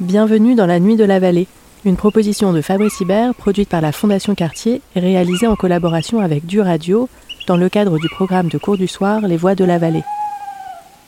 [0.00, 1.46] Bienvenue dans la Nuit de la Vallée,
[1.84, 6.46] une proposition de Fabrice Hibert produite par la Fondation Cartier et réalisée en collaboration avec
[6.46, 7.10] Du Radio
[7.46, 10.02] dans le cadre du programme de cours du soir Les Voix de la Vallée.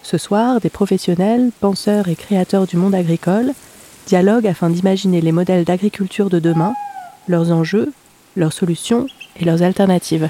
[0.02, 3.52] Ce soir, des professionnels, penseurs et créateurs du monde agricole
[4.06, 6.74] dialoguent afin d'imaginer les modèles d'agriculture de demain,
[7.26, 7.90] leurs enjeux,
[8.36, 9.06] leurs solutions
[9.40, 10.28] et leurs alternatives.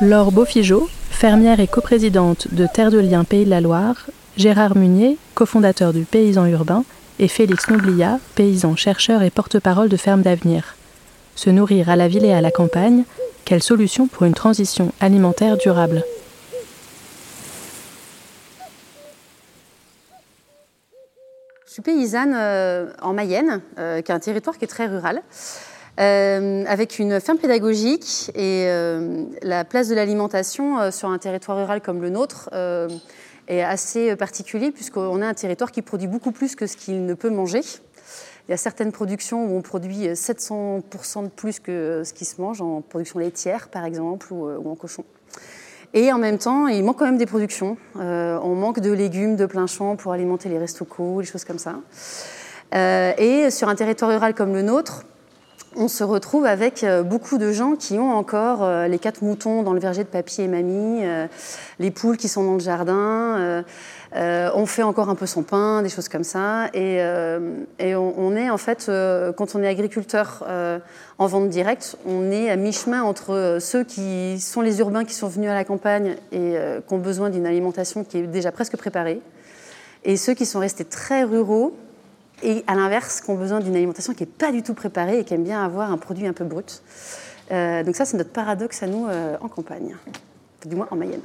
[0.00, 0.88] Laure Beaufigeau,
[1.20, 4.06] fermière et coprésidente de Terre de Liens Pays de la Loire,
[4.38, 6.82] Gérard Munier, cofondateur du Paysan Urbain,
[7.18, 10.76] et Félix Noblia, paysan chercheur et porte-parole de Ferme d'Avenir.
[11.36, 13.04] Se nourrir à la ville et à la campagne,
[13.44, 16.04] quelle solution pour une transition alimentaire durable?
[21.66, 25.20] Je suis paysanne euh, en Mayenne, euh, qui est un territoire qui est très rural.
[26.00, 31.58] Euh, avec une ferme pédagogique et euh, la place de l'alimentation euh, sur un territoire
[31.58, 32.48] rural comme le nôtre
[33.48, 37.14] est assez particulier puisqu'on a un territoire qui produit beaucoup plus que ce qu'il ne
[37.14, 37.60] peut manger.
[38.48, 42.40] Il y a certaines productions où on produit 700% de plus que ce qui se
[42.40, 45.04] mange, en production laitière par exemple ou, en cochon.
[45.92, 47.76] Et en même temps, il manque quand même des productions.
[47.96, 51.58] on manque de légumes de plein champ pour alimenter les restos co, des choses comme
[51.58, 51.80] ça.
[52.72, 55.04] et sur un territoire rural comme le nôtre,
[55.76, 59.62] on se retrouve avec euh, beaucoup de gens qui ont encore euh, les quatre moutons
[59.62, 61.26] dans le verger de papy et mamie, euh,
[61.78, 63.64] les poules qui sont dans le jardin,
[64.12, 66.66] on fait encore un peu son pain, des choses comme ça.
[66.74, 67.00] Et,
[67.94, 68.90] on, est en fait,
[69.36, 70.44] quand on est agriculteur
[71.18, 75.28] en vente directe, on est à mi-chemin entre ceux qui sont les urbains qui sont
[75.28, 76.54] venus à la campagne et
[76.86, 79.20] qui ont besoin d'une alimentation qui est déjà presque préparée,
[80.04, 81.76] et ceux qui sont restés très ruraux
[82.42, 85.24] et à l'inverse, qui ont besoin d'une alimentation qui n'est pas du tout préparée et
[85.24, 86.82] qui aime bien avoir un produit un peu brut.
[87.50, 89.96] Euh, donc ça, c'est notre paradoxe à nous euh, en campagne,
[90.66, 91.20] du moins en Mayenne.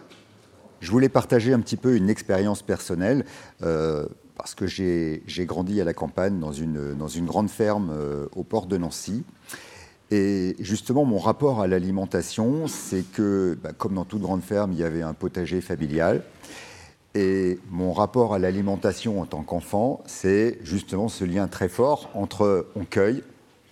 [0.81, 3.25] Je voulais partager un petit peu une expérience personnelle,
[3.63, 4.05] euh,
[4.36, 7.93] parce que j'ai grandi à la campagne dans une, dans une grande ferme
[8.36, 9.23] au port de Nancy.
[10.11, 14.80] Et justement, mon rapport à l'alimentation, c'est que, bah, comme dans toute grande ferme, il
[14.80, 16.21] y avait un potager familial.
[17.15, 22.67] Et mon rapport à l'alimentation en tant qu'enfant, c'est justement ce lien très fort entre
[22.76, 23.23] on cueille,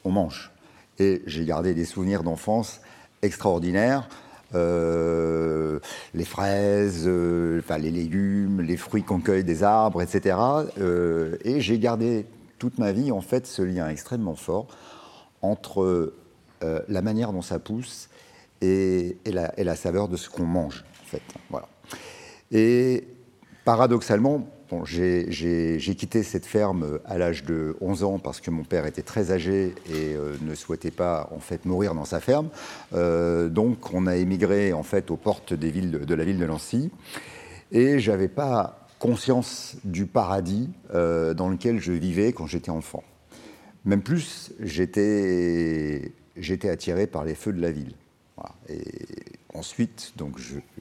[0.05, 0.51] on mange.
[0.97, 2.79] Et j'ai gardé des souvenirs d'enfance
[3.21, 4.07] extraordinaires.
[4.55, 5.79] Euh,
[6.13, 10.37] les fraises, euh, enfin, les légumes, les fruits qu'on cueille des arbres, etc.
[10.79, 12.25] Euh, et j'ai gardé
[12.59, 14.67] toute ma vie en fait ce lien extrêmement fort
[15.41, 16.13] entre
[16.87, 18.07] la manière dont ça pousse
[18.61, 21.21] et, la, et la, saveur de ce qu'on mange en fait.
[21.49, 21.67] Voilà.
[22.53, 23.05] Et
[23.65, 24.45] Paradoxalement,
[24.85, 29.31] j'ai quitté cette ferme à l'âge de 11 ans parce que mon père était très
[29.31, 32.49] âgé et euh, ne souhaitait pas en fait mourir dans sa ferme.
[32.93, 36.91] Euh, donc on a émigré en fait aux portes de, la ville de Nancy
[37.71, 43.03] et j'avais pas conscience du paradis euh, dans lequel je vivais quand j'étais enfant.
[43.85, 46.11] Même plus, j'étais
[46.69, 47.93] attiré par les feux de la ville.
[49.53, 50.37] Ensuite, donc,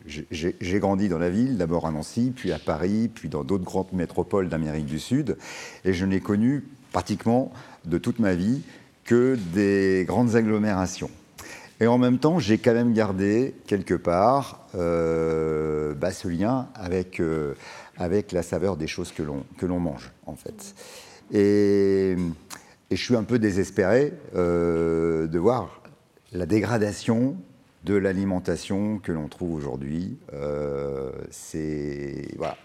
[0.07, 3.93] j'ai grandi dans la ville, d'abord à Nancy, puis à Paris, puis dans d'autres grandes
[3.93, 5.37] métropoles d'Amérique du Sud,
[5.85, 7.53] et je n'ai connu pratiquement
[7.85, 8.63] de toute ma vie
[9.05, 11.11] que des grandes agglomérations.
[11.81, 17.19] Et en même temps, j'ai quand même gardé quelque part euh, bah, ce lien avec,
[17.19, 17.55] euh,
[17.97, 20.75] avec la saveur des choses que l'on mange, en fait.
[21.33, 22.13] Et,
[22.91, 25.83] et, je suis un peu désespéré euh, de voir
[26.33, 27.37] la dégradation
[27.85, 30.19] de l'alimentation que l'on trouve aujourd'hui.
[30.33, 32.57] Euh, c'est voilà,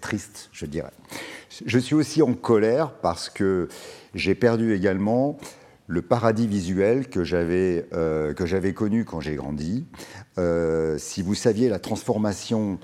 [0.00, 0.92] triste, je dirais.
[1.66, 3.68] Je suis aussi en colère parce que
[4.14, 5.38] j'ai perdu également
[5.86, 8.34] le paradis visuel que j'avais euh,
[8.74, 9.86] connu quand j'ai grandi.
[10.36, 12.78] Euh, si vous saviez la transformation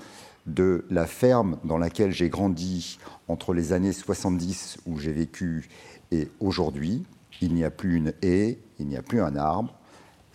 [0.47, 5.69] de la ferme dans laquelle j'ai grandi entre les années 70 où j'ai vécu
[6.11, 7.03] et aujourd'hui,
[7.41, 9.75] il n'y a plus une haie, il n'y a plus un arbre,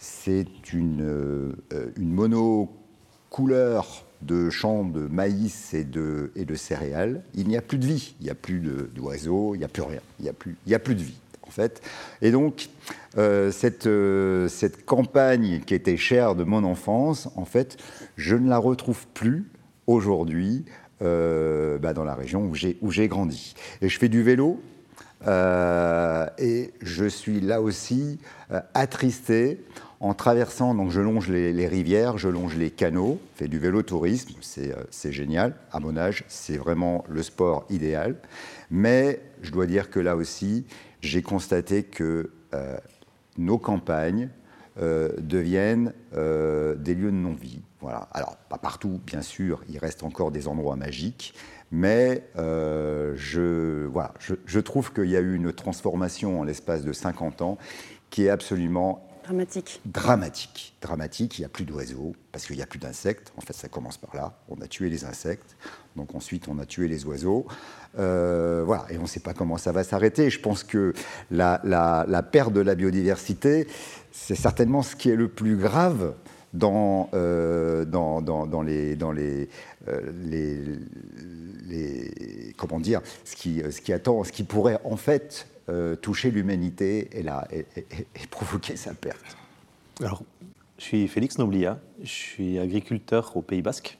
[0.00, 1.52] c'est une, euh,
[1.96, 7.22] une monocouleur de champs de maïs et de, et de céréales.
[7.34, 8.60] Il n'y a plus de vie, il n'y a plus
[8.94, 11.50] d'oiseaux, il n'y a plus rien, il n'y a, plus, a plus de vie en
[11.50, 11.82] fait.
[12.22, 12.70] Et donc,
[13.18, 17.76] euh, cette, euh, cette campagne qui était chère de mon enfance, en fait,
[18.16, 19.50] je ne la retrouve plus
[19.86, 20.64] aujourd'hui
[21.00, 22.50] bah, dans la région
[22.82, 23.54] où j'ai grandi.
[23.80, 24.60] Et je fais du vélo,
[25.26, 28.18] et je suis là aussi
[28.74, 29.64] attristé
[30.00, 34.74] en traversant, donc je longe les, rivières, je longe les canaux, fais du vélo-tourisme, euh,
[34.90, 35.54] c'est génial.
[35.72, 38.16] À mon âge, c'est vraiment le sport idéal.
[38.70, 40.64] Mais je dois dire que là aussi,
[41.02, 42.78] j'ai constaté que euh,
[43.36, 44.30] nos campagnes
[45.18, 47.60] deviennent des lieux de non-vie.
[47.82, 48.08] Voilà.
[48.12, 51.34] Alors, pas partout, bien sûr, il reste encore des endroits magiques,
[51.70, 56.92] mais je, voilà, je, je trouve qu'il y a eu une transformation en l'espace de
[56.92, 57.58] 50 ans
[58.10, 59.80] qui est absolument Dramatique.
[59.84, 60.74] Dramatique.
[60.82, 61.38] Dramatique.
[61.38, 63.32] Il n'y a plus d'oiseaux parce qu'il n'y a plus d'insectes.
[63.36, 64.32] En fait, ça commence par là.
[64.48, 65.56] On a tué les insectes.
[65.94, 67.46] Donc ensuite, on a tué les oiseaux.
[67.96, 68.86] Euh, voilà.
[68.90, 70.30] Et on ne sait pas comment ça va s'arrêter.
[70.30, 70.94] Je pense que
[71.30, 73.68] la, la, perte de la biodiversité,
[74.10, 76.14] c'est certainement ce qui est le plus grave
[76.52, 79.48] dans, euh, dans, dans, dans, les, dans les,
[79.86, 80.60] euh, les,
[82.56, 87.08] comment dire, ce qui, ce qui attend, ce qui pourrait en fait euh, toucher l'humanité
[87.12, 87.24] et,
[87.76, 89.36] et, provoquer sa perte.
[90.00, 90.22] Alors,
[90.78, 93.98] je suis Félix Noblia, je suis agriculteur au Pays Basque.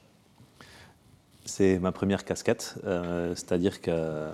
[1.45, 4.27] C'est ma première casquette, euh, c'est-à-dire que,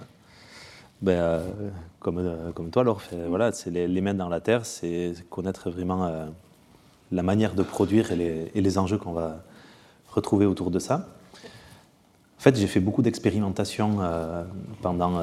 [1.03, 1.69] ben, euh,
[1.99, 6.31] comme, comme toi, alors, voilà, c'est les, les, mains dans la terre, c'est connaître vraiment
[7.11, 9.43] la manière de produire et les enjeux qu'on va
[10.07, 11.07] retrouver autour de ça.
[12.37, 13.97] En fait, j'ai fait beaucoup d'expérimentations
[14.81, 15.19] pendant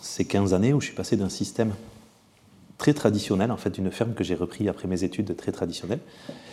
[0.00, 1.72] ces 15 années où je suis passé d'un système
[2.78, 6.00] très traditionnel, en fait, une ferme que j'ai repris après mes études très traditionnelles.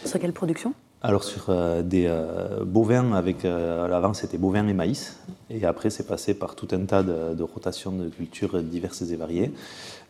[0.05, 0.75] Sur quelle production?
[1.01, 5.17] Alors sur euh, des euh, bovins avec, euh, avant c'était bovins et maïs,
[5.49, 9.51] et après c'est passé par tout un tas de, rotations de cultures diverses et variées,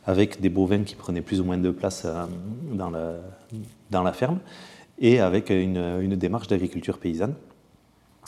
[0.07, 2.07] avec des bovins qui prenaient plus ou moins de place
[2.73, 3.13] dans, la,
[3.91, 4.39] dans la ferme,
[4.97, 7.35] et avec une, une démarche d'agriculture paysanne.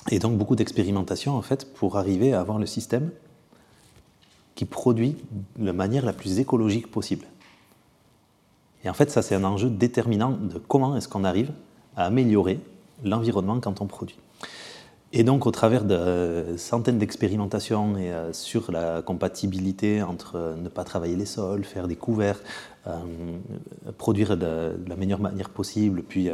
[0.09, 3.12] Et donc beaucoup d'expérimentation en fait pour arriver à avoir le système
[4.56, 5.15] qui produit
[5.57, 7.25] de la manière la plus écologique possible.
[8.83, 11.51] Et en fait, ça, c'est un enjeu déterminant de comment est-ce qu'on arrive
[11.95, 12.59] à améliorer
[13.03, 14.18] l'environnement quand on produit.
[15.13, 20.69] Et donc, au travers de centaines d'expérimentations et euh, sur la compatibilité entre euh, ne
[20.69, 22.39] pas travailler les sols, faire des couverts,
[22.88, 22.92] euh,
[23.98, 26.30] produire de, la meilleure manière possible, puis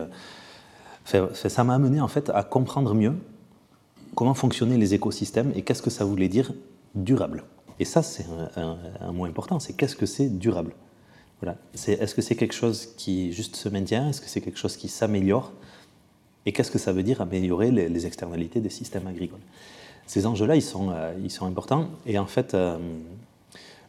[1.05, 3.13] ça m'a amené en fait à comprendre mieux
[4.17, 6.51] comment fonctionnaient les écosystèmes et qu'est-ce que ça voulait dire
[6.95, 7.43] durable.
[7.79, 8.25] Et ça, c'est
[8.55, 10.73] un, mot important, c'est qu'est-ce que c'est durable
[11.39, 11.55] voilà.
[11.75, 14.09] Est-ce que c'est quelque chose qui juste se maintient?
[14.09, 15.53] Est-ce que c'est quelque chose qui s'améliore?
[16.47, 19.45] Et qu'est-ce que ça veut dire améliorer les, externalités des systèmes agricoles?
[20.07, 21.89] Ces enjeux-là, ils sont, euh, ils sont importants.
[22.07, 22.79] Et en fait, euh,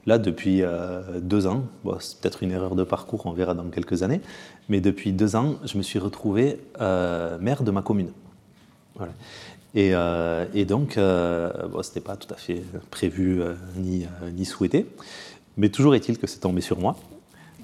[0.05, 1.63] là, depuis euh, deux ans,
[2.01, 4.21] c'est peut-être une erreur de parcours, on verra dans quelques années,
[4.69, 8.13] mais depuis deux ans, je me suis retrouvé maire de ma commune.
[9.76, 11.50] Euh, et, donc, euh,
[11.82, 14.87] ce n'était pas tout à fait prévu euh, ni, ni, souhaité,
[15.56, 16.97] mais toujours est-il que c'est tombé sur moi.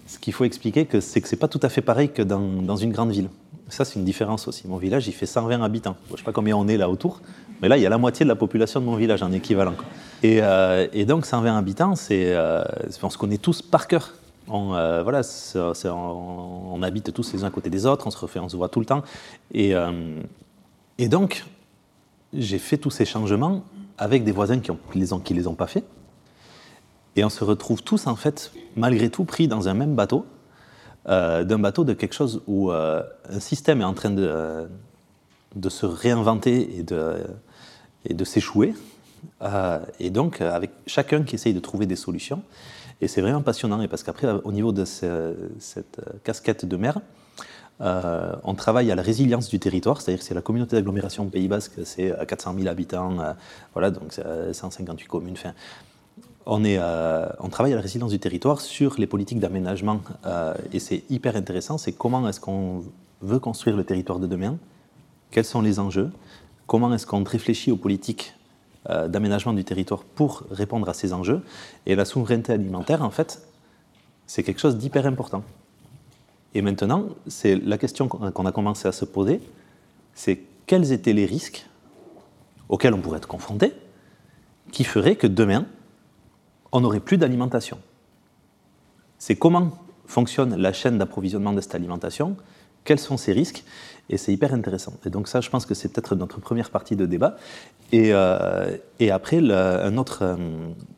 [0.07, 2.63] Ce qu'il faut expliquer, c'est que ce n'est pas tout à fait pareil que dans,
[2.63, 3.29] dans une grande ville.
[3.69, 4.69] Ça, c'est une différence aussi.
[4.69, 5.97] Mon village, il fait 120 habitants.
[6.09, 7.23] je ne sais pas combien on est là autour,
[7.63, 9.75] mais là, il y a la moitié de la population de mon village en équivalent.
[10.23, 10.41] Et,
[10.93, 12.37] et, donc, 120 habitants, c'est,
[13.03, 14.13] on se connaît tous par cœur.
[14.47, 14.69] On,
[15.03, 15.23] voilà,
[15.87, 18.69] on, habite tous les uns à côté des autres, on se refait, on se voit
[18.69, 19.03] tout le temps.
[19.55, 19.73] Et,
[20.99, 21.45] et donc,
[22.37, 23.65] j'ai fait tous ces changements
[23.99, 25.85] avec des voisins qui, ont, les ont, qui les ont pas fait.
[27.17, 30.27] Et on se retrouve tous, en fait, malgré tout, pris dans un même bateau,
[31.09, 34.67] euh, d'un bateau de quelque chose où euh, un système est en train de, euh,
[35.69, 37.17] se réinventer et de,
[38.05, 38.75] et de s'échouer.
[40.01, 42.43] et donc, avec chacun qui essaye de trouver des solutions.
[43.01, 47.01] Et c'est vraiment passionnant, et parce qu'après, au niveau de cette casquette de mer,
[47.81, 51.49] euh, on travaille à la résilience du territoire, c'est-à-dire que c'est la communauté d'agglomération Pays
[51.49, 53.33] Basque, c'est à 400 000 habitants, euh,
[53.73, 54.13] voilà, donc
[54.53, 55.37] 158 communes.
[56.47, 60.01] on, euh, on travaille à la résilience du territoire sur les politiques d'aménagement
[60.73, 61.79] et c'est hyper intéressant.
[61.79, 62.85] C'est comment est-ce qu'on
[63.23, 64.57] veut construire le territoire de demain,
[65.31, 66.11] quels sont les enjeux,
[66.67, 68.35] comment est-ce qu'on réfléchit aux politiques
[69.09, 71.41] d'aménagement du territoire pour répondre à ces enjeux.
[71.87, 73.41] Et la souveraineté alimentaire, en fait,
[74.27, 75.43] c'est quelque chose d'hyper important.
[76.55, 79.41] Et maintenant, c'est la question qu'on a commencé à se poser,
[80.15, 81.67] c'est quels étaient les risques
[82.69, 83.73] auxquels on pourrait être confronté
[84.73, 85.67] qui feraient que demain,
[86.73, 87.79] on n'aurait plus d'alimentation?
[89.19, 89.73] C'est comment
[90.07, 92.37] fonctionne la chaîne d'approvisionnement de cette alimentation,
[92.85, 93.65] quels sont ces risques,
[94.11, 94.93] et c'est hyper intéressant.
[95.07, 97.37] Et donc ça, je pense que c'est peut-être notre première partie de débat.
[97.93, 98.77] Et, euh,
[99.11, 100.37] après, un autre euh,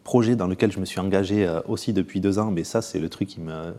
[0.02, 2.98] projet dans lequel je me suis engagé euh, aussi depuis deux ans, mais ça, c'est
[2.98, 3.74] le truc qui me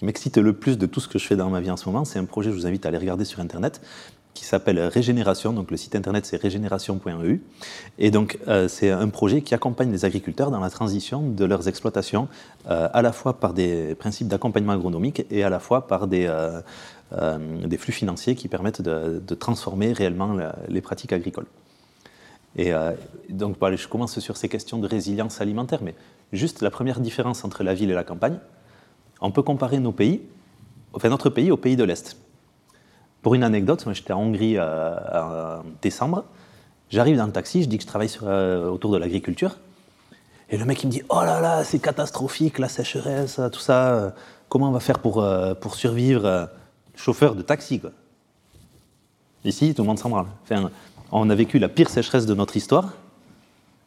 [0.00, 1.84] qui m'excite le plus de tout ce que je fais dans ma vie en ce
[1.84, 3.82] moment, c'est un projet, je vous invite à aller regarder sur Internet,
[4.32, 5.52] qui s'appelle Régénération.
[5.52, 7.42] Donc le site internet c'est régénération.eu.
[7.98, 11.68] Et donc euh, c'est un projet qui accompagne les agriculteurs dans la transition de leurs
[11.68, 12.28] exploitations,
[12.70, 16.24] euh, à la fois par des principes d'accompagnement agronomique et à la fois par des,
[16.26, 20.34] euh, des flux financiers qui permettent de, transformer réellement
[20.68, 21.46] les pratiques agricoles.
[22.56, 22.72] Et
[23.28, 25.94] donc je commence sur ces questions de résilience alimentaire, mais
[26.32, 28.38] juste la première différence entre la ville et la campagne,
[29.20, 30.22] on peut comparer nos pays
[30.92, 32.16] enfin notre pays, au pays de l'Est.
[33.22, 36.24] Pour une anecdote, j'étais en Hongrie euh, en décembre,
[36.88, 39.58] j'arrive dans le taxi, je dis que je travaille euh, autour de l'agriculture,
[40.48, 43.94] et le mec il me dit Oh là là, c'est catastrophique, la sécheresse, tout ça,
[43.94, 44.10] euh,
[44.48, 45.24] comment on va faire pour,
[45.60, 46.48] pour survivre
[46.96, 47.92] Chauffeur de taxi, quoi?
[49.44, 50.26] Ici, tout le monde s'en branle.
[50.42, 50.70] Enfin,
[51.12, 52.92] on a vécu la pire sécheresse de notre histoire.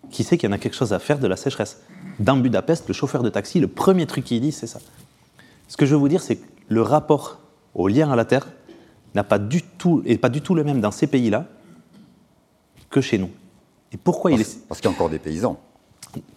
[0.10, 1.80] Qui sait qu'il y en a quelque chose à faire de la sécheresse?
[2.18, 4.80] Dans Budapest, le chauffeur de taxi, le premier truc qu'il dit, c'est ça.
[5.68, 7.40] Ce que je veux vous dire, c'est que le rapport
[7.74, 8.48] au lien à la terre
[9.16, 11.46] n'a pas du tout, est pas du tout le même dans ces pays-là
[12.90, 13.30] que chez nous.
[13.92, 15.60] Et pourquoi parce, il est Parce qu'il y a encore des paysans.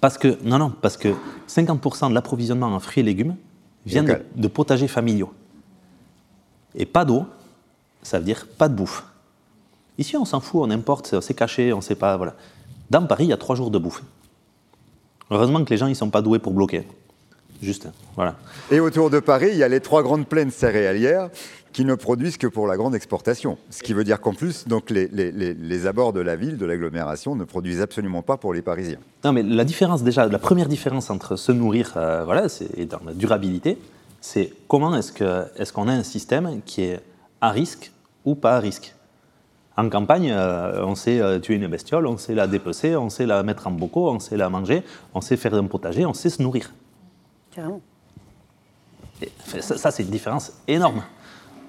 [0.01, 1.15] Parce que non, non, parce que
[1.49, 3.37] 50% de l'approvisionnement en fruits et légumes
[3.85, 5.33] vient de, de potagers familiaux.
[6.75, 7.25] Et pas d'eau,
[8.03, 9.05] ça veut dire pas de bouffe.
[9.99, 12.17] Ici, on s'en fout, on importe, c'est caché, on ne sait pas.
[12.17, 12.35] Voilà.
[12.91, 14.03] Dans Paris, il y a trois jours de bouffe.
[15.31, 16.87] Heureusement que les gens ne sont pas doués pour bloquer.
[17.63, 18.37] Juste, voilà.
[18.71, 21.31] Et autour de Paris, il y a les trois grandes plaines céréalières
[21.73, 23.59] qui ne produisent que pour la grande exportation.
[23.69, 26.65] Ce qui veut dire qu'en plus, donc les, les, les, abords de la ville, de
[26.65, 28.99] l'agglomération, ne produisent absolument pas pour les Parisiens.
[29.25, 32.47] Non, mais la différence déjà, la première différence entre se nourrir, euh, voilà,
[32.79, 33.77] et dans la durabilité,
[34.23, 37.01] c'est comment est-ce qu'on est qu'on a un système qui est
[37.43, 37.93] à risque
[38.25, 38.95] ou pas à risque.
[39.77, 43.27] En campagne, euh, on sait euh, tuer une bestiole, on sait la dépecer, on sait
[43.27, 44.83] la mettre en bocaux, on sait la manger,
[45.13, 46.73] on sait faire un potager, on sait se nourrir.
[47.57, 47.81] Carrément.
[49.61, 51.03] ça, c'est une différence énorme.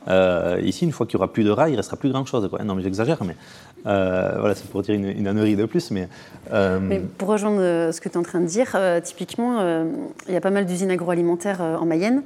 [0.08, 2.50] Euh, ici, une fois qu'il n'y aura plus de rats, il ne restera plus grand-chose.
[2.64, 3.36] Non, mais j'exagère, mais
[3.84, 5.92] voilà, c'est pour dire une, une, ânerie de plus.
[5.92, 6.10] Mais,
[6.52, 9.84] mais pour rejoindre ce que tu es en train de dire, typiquement,
[10.28, 12.22] il y a pas mal d'usines agroalimentaires en Mayenne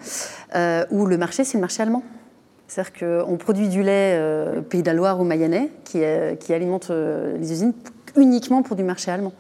[0.89, 2.03] où le marché, c'est le marché allemand.
[2.71, 6.53] C'est-à-dire qu'on produit du lait euh, Pays de la Loire ou Mayennais qui, euh, qui
[6.53, 7.73] alimente euh, les usines
[8.15, 9.33] uniquement pour du marché allemand.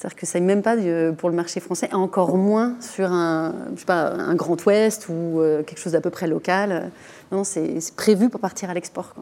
[0.00, 0.76] C'est-à-dire que ça n'est même pas
[1.18, 3.52] pour le marché français, encore moins sur un,
[4.34, 6.90] Grand Ouest ou quelque chose d'à peu près local.
[7.30, 9.14] Non, c'est prévu pour partir à l'export.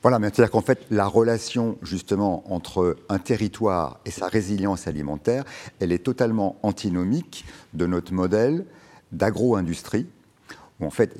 [0.00, 5.44] Voilà, mais c'est-à-dire qu'en fait, la relation justement entre un territoire et sa résilience alimentaire,
[5.78, 8.64] elle est totalement antinomique de notre modèle
[9.12, 10.06] d'agro-industrie,
[10.80, 11.14] où en fait,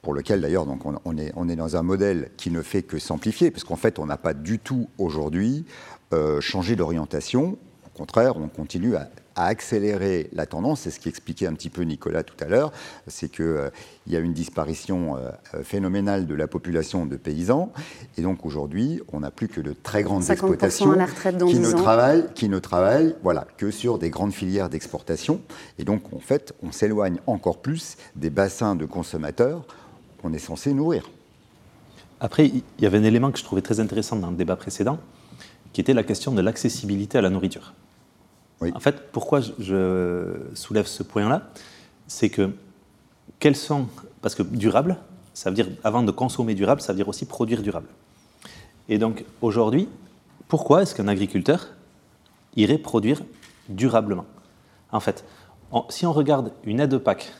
[0.00, 0.64] pour lequel d'ailleurs
[1.04, 4.16] on, est, dans un modèle qui ne fait que s'amplifier, parce qu'en fait on n'a
[4.16, 5.64] pas du tout aujourd'hui
[6.12, 7.58] euh, changé d'orientation.
[7.86, 10.80] Au contraire, on continue à, accélérer la tendance.
[10.80, 12.72] C'est ce qui expliquait un petit peu Nicolas tout à l'heure,
[13.06, 13.70] c'est qu'il euh,
[14.08, 15.30] y a une disparition euh,
[15.62, 17.72] phénoménale de la population de paysans,
[18.16, 20.92] et donc aujourd'hui on n'a plus que de très grandes exploitations
[21.46, 25.40] qui ne travaillent, qui ne travaillent, voilà, que sur des grandes filières d'exportation,
[25.78, 29.64] et donc en fait on s'éloigne encore plus des bassins de consommateurs
[30.20, 31.08] qu'on est censé nourrir.
[32.20, 34.98] Après, il y avait un élément que je trouvais très intéressant dans le débat précédent,
[35.72, 37.74] qui était la question de l'accessibilité à la nourriture.
[38.60, 41.50] En fait, pourquoi je soulève ce point-là
[42.08, 42.50] C'est que
[43.38, 43.86] quels sont.
[44.20, 44.96] Parce que durable,
[45.32, 47.86] ça veut dire, avant de consommer durable, ça veut dire aussi produire durable.
[48.88, 49.88] Et donc, aujourd'hui,
[50.48, 51.68] pourquoi est-ce qu'un agriculteur
[52.56, 53.22] irait produire
[53.68, 54.24] durablement?
[54.90, 55.24] En fait,
[55.90, 57.32] si on regarde une aide de PAC,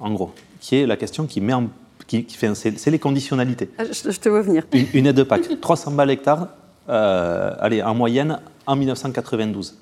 [0.00, 1.68] en gros, qui est la question qui met en.
[2.06, 3.70] Qui, fait, c'est les conditionnalités.
[3.78, 4.64] Ah, je, te vois venir.
[4.94, 6.48] Une, aide de PAC, 300 balles hectare,
[6.90, 9.78] euh, allez, en moyenne, en 1992.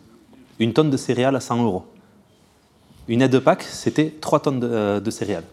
[0.59, 1.87] Une tonne de céréales à 100 euros.
[3.09, 5.45] Une aide de PAC, c'était 3 tonnes euh, de, céréales.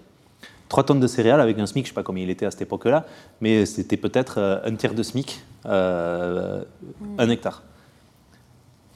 [0.68, 2.52] 3 tonnes de céréales avec un SMIC, je ne sais pas combien il était à
[2.52, 3.06] cette époque-là,
[3.40, 7.64] mais c'était peut-être euh, un tiers de SMIC, un hectare.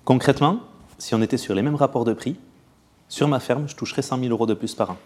[0.03, 0.59] Concrètement,
[0.97, 2.35] si on était sur les mêmes rapports de prix,
[3.07, 4.97] sur ma ferme, je toucherais 100 000 euros de plus par an.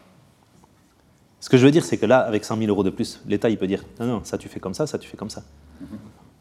[1.40, 3.50] Ce que je veux dire, c'est que là, avec 100 000 euros de plus, l'État,
[3.50, 5.44] il peut dire non, non, ça tu fais comme ça, ça tu fais comme ça.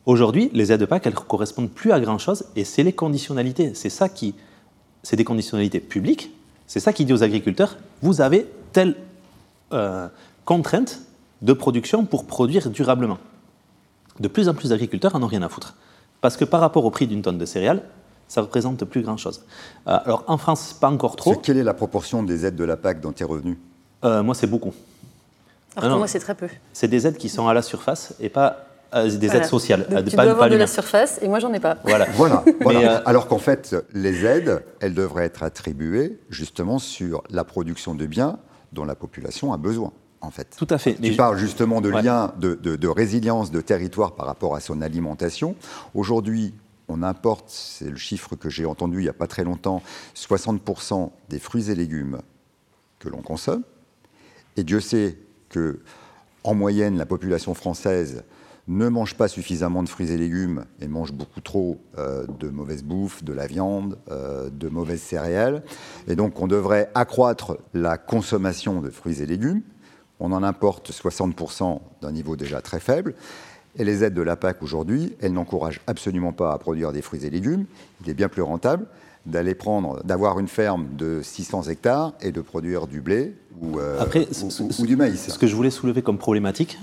[0.05, 3.75] Aujourd'hui, les aides de PAC, elles ne correspondent plus à grand-chose et c'est les conditionnalités.
[3.75, 4.35] C'est ça qui.
[5.03, 6.33] C'est des conditionnalités publiques.
[6.67, 8.97] C'est ça qui dit aux agriculteurs vous avez telle
[9.73, 10.09] euh,
[10.45, 11.01] contrainte
[11.43, 13.19] de production pour produire durablement.
[14.21, 15.75] De plus en plus d'agriculteurs en ont rien à foutre.
[16.21, 17.83] Parce que par rapport au prix d'une tonne de céréales,
[18.29, 19.43] ça représente plus grand-chose.
[19.87, 21.37] Euh, alors en France, pas encore trop.
[21.37, 23.57] Quelle est la proportion des aides de la PAC dans tes revenus
[24.05, 24.73] euh, Moi, c'est beaucoup.
[25.77, 26.49] Alors moi, c'est très peu.
[26.73, 29.87] C'est des aides qui sont à la surface et pas euh, des aides sociales.
[29.89, 31.79] Donc, tu pas, dois avoir de la surface et moi, j'en ai pas.
[31.85, 32.07] Voilà.
[32.15, 37.95] voilà, euh, Alors qu'en fait, les aides, elles devraient être attribuées justement sur la production
[37.95, 38.39] de biens
[38.73, 39.93] dont la population a besoin.
[40.21, 40.55] En fait.
[40.57, 40.95] Tout à fait.
[41.03, 45.57] Tu parles justement de lien, de, de, résilience de territoire par rapport à son alimentation.
[45.95, 46.55] Aujourd'hui,
[46.87, 49.83] on importe, c'est le chiffre que j'ai entendu il n'y a pas très longtemps,
[50.15, 52.21] 60% des fruits et légumes
[53.01, 53.65] que l'on consomme.
[54.57, 55.19] Et Dieu sait
[55.49, 55.81] que,
[56.45, 58.23] en moyenne, la population française
[58.69, 62.85] ne mange pas suffisamment de fruits et légumes et mange beaucoup trop euh, de mauvaise
[62.85, 65.63] bouffe, de la viande, euh, de mauvaises céréales.
[66.07, 69.63] Et donc on devrait accroître la consommation de fruits et légumes
[70.25, 73.15] on en importe 60% d'un niveau déjà très faible.
[73.77, 77.27] Et les aides de la PAC aujourd'hui, elles n'encouragent absolument pas à produire des fruits
[77.27, 77.65] et légumes.
[78.05, 78.87] Il est bien plus rentable
[79.27, 84.01] d'aller prendre, d'avoir une ferme de 600 hectares et de produire du blé ou, euh,
[84.01, 85.29] Après, ou- ou du maïs.
[85.29, 86.79] Ce que je voulais soulever comme problématique,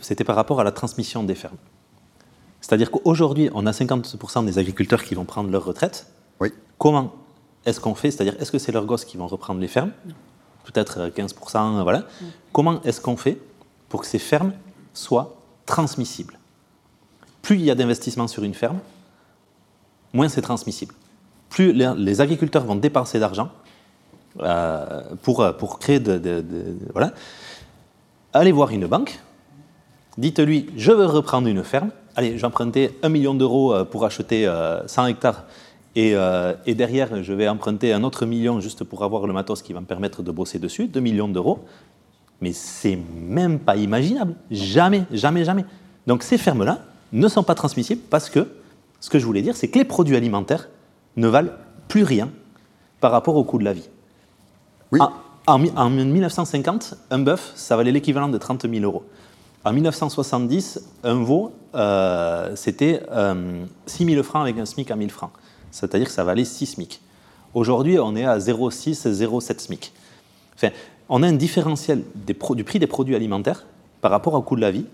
[0.00, 1.56] c'était par rapport à la transmission des fermes.
[2.60, 6.06] C'est-à-dire qu'aujourd'hui, on a 50% des agriculteurs qui vont prendre leur retraite.
[6.40, 6.52] Oui.
[6.78, 7.12] Comment
[7.66, 8.10] est-ce qu'on fait?
[8.10, 9.92] C'est-à-dire, est-ce que c'est leurs gosses qui vont reprendre les fermes?
[10.64, 12.04] Peut-être euh, 15%, euh, voilà.
[12.52, 13.38] Comment est-ce qu'on fait
[13.88, 14.52] pour que ces fermes
[14.94, 16.38] soient transmissibles?
[17.42, 18.78] Plus il y a d'investissement sur une ferme,
[20.12, 20.94] moins c'est transmissible.
[21.48, 23.48] Plus les, agriculteurs vont dépenser d'argent
[24.40, 27.12] euh, pour, euh, pour créer de, de- de- voilà.
[28.32, 29.18] Allez voir une banque,
[30.20, 31.90] dites-lui, je veux reprendre une ferme.
[32.16, 35.44] Allez, j'ai emprunté un million d'euros euh, pour acheter euh, 100 hectares.
[35.96, 39.62] Et, euh, et derrière, je vais emprunter un autre million juste pour avoir le matos
[39.62, 41.60] qui va me permettre de bosser dessus, 2 millions d'euros.
[42.40, 44.34] Mais c'est même pas imaginable.
[44.50, 45.64] Jamais, jamais, jamais.
[46.06, 46.78] Donc ces fermes-là
[47.12, 48.46] ne sont pas transmissibles parce que,
[49.00, 50.68] ce que je voulais dire, c'est que les produits alimentaires
[51.16, 51.50] ne valent
[51.88, 52.30] plus rien
[53.00, 53.88] par rapport au coût de la vie.
[54.92, 55.00] Oui.
[55.00, 55.10] En,
[55.46, 59.04] en mi- en 1950, un bœuf, ça valait l'équivalent de 30 000 euros.
[59.64, 65.10] En 1970, un veau, euh, c'était euh, 6 000 francs avec un SMIC à 1000
[65.10, 65.30] francs.
[65.70, 67.00] C'est-à-dire que ça valait 6 SMIC.
[67.52, 69.92] Aujourd'hui, on est à 0,6, 0,7 SMIC.
[70.54, 70.68] Enfin,
[71.08, 73.66] on a un différentiel du prix des produits alimentaires
[74.00, 74.86] par rapport au coût de la vie.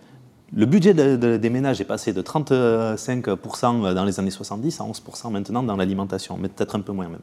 [0.52, 4.84] Le budget de- de- des ménages est passé de 35% dans les années 70 à
[4.84, 7.20] 11% maintenant dans l'alimentation, mais peut-être un peu moins même.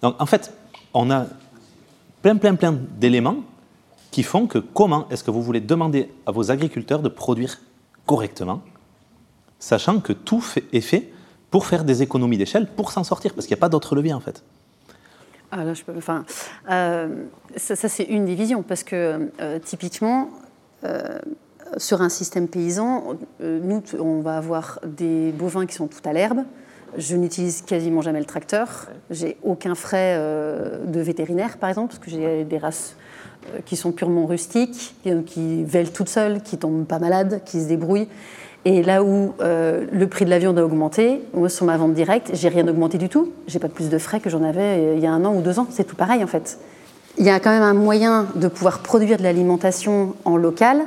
[0.00, 0.52] Donc en fait,
[0.94, 1.26] on a
[2.22, 3.36] plein, plein, plein d'éléments
[4.12, 7.58] qui font que comment est-ce que vous voulez demander à vos agriculteurs de produire
[8.06, 8.62] correctement,
[9.58, 11.10] sachant que tout est fait
[11.50, 14.12] pour faire des économies d'échelle, pour s'en sortir, parce qu'il n'y a pas d'autre levier
[14.12, 14.44] en fait.
[15.50, 15.64] Ah,
[15.96, 16.24] enfin,
[16.70, 17.24] euh,
[17.56, 20.30] ça, c'est une division, parce que euh, typiquement,
[20.84, 21.18] euh,
[21.76, 26.44] sur un système paysan, nous, on va avoir des bovins qui sont tout à l'herbe.
[26.96, 28.88] Je n'utilise quasiment jamais le tracteur.
[29.10, 32.96] J'ai aucun frais de vétérinaire, par exemple, parce que j'ai des races
[33.66, 37.68] qui sont purement rustiques, qui, qui vèlent toutes seules, qui tombent pas malades, qui se
[37.68, 38.08] débrouillent.
[38.64, 41.94] Et là où euh, le prix de la viande a augmenté, moi sur ma vente
[41.94, 43.32] directe, j'ai rien augmenté du tout.
[43.48, 45.40] J'ai pas plus de frais que j'en avais euh, il y a un an ou
[45.40, 45.66] deux ans.
[45.70, 46.58] C'est tout pareil en fait.
[47.18, 50.82] Il y a quand même un moyen de pouvoir produire de l'alimentation en local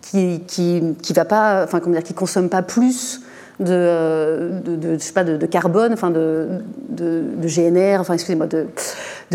[0.00, 3.20] qui qui, qui va pas, enfin comment dire, qui consomme pas plus
[3.60, 8.66] de, euh, de, je sais pas, de, carbone, enfin de, GNR, enfin excusez-moi, de,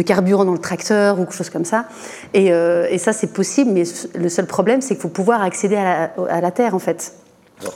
[0.01, 1.85] carburant dans le tracteur ou quelque chose comme ça.
[2.33, 3.83] Et, euh, et ça c'est possible, mais
[4.15, 7.13] le seul problème c'est qu'il faut pouvoir accéder à la, à la terre en fait.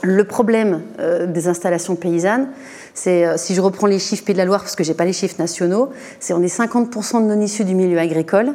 [0.02, 2.48] Le problème euh, des installations paysannes,
[2.92, 5.12] c'est, si je reprends les chiffres Pays de la Loire, parce que j'ai pas les
[5.12, 8.54] chiffres nationaux, c'est on est 50% de non issus du milieu agricole.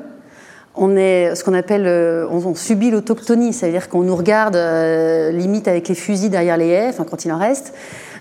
[0.78, 5.68] On est ce qu'on appelle, euh, on, subit l'autochtonie, c'est-à-dire qu'on nous regarde euh, limite
[5.68, 7.74] avec les fusils derrière les haies, quand il en reste.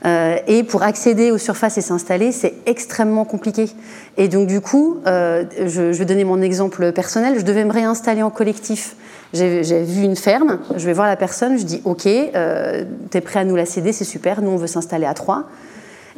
[0.05, 3.71] Euh, et pour accéder aux surfaces et s'installer, c'est extrêmement compliqué.
[4.19, 7.38] Et donc du coup, je, vais donner mon exemple personnel.
[7.38, 8.95] Je devais me réinstaller en collectif.
[9.33, 13.40] J'ai j'ai vu une ferme, je vais voir la personne, je dis OK, t'es prêt
[13.40, 14.43] à nous la céder, c'est super.
[14.43, 15.47] Nous on veut s'installer à trois.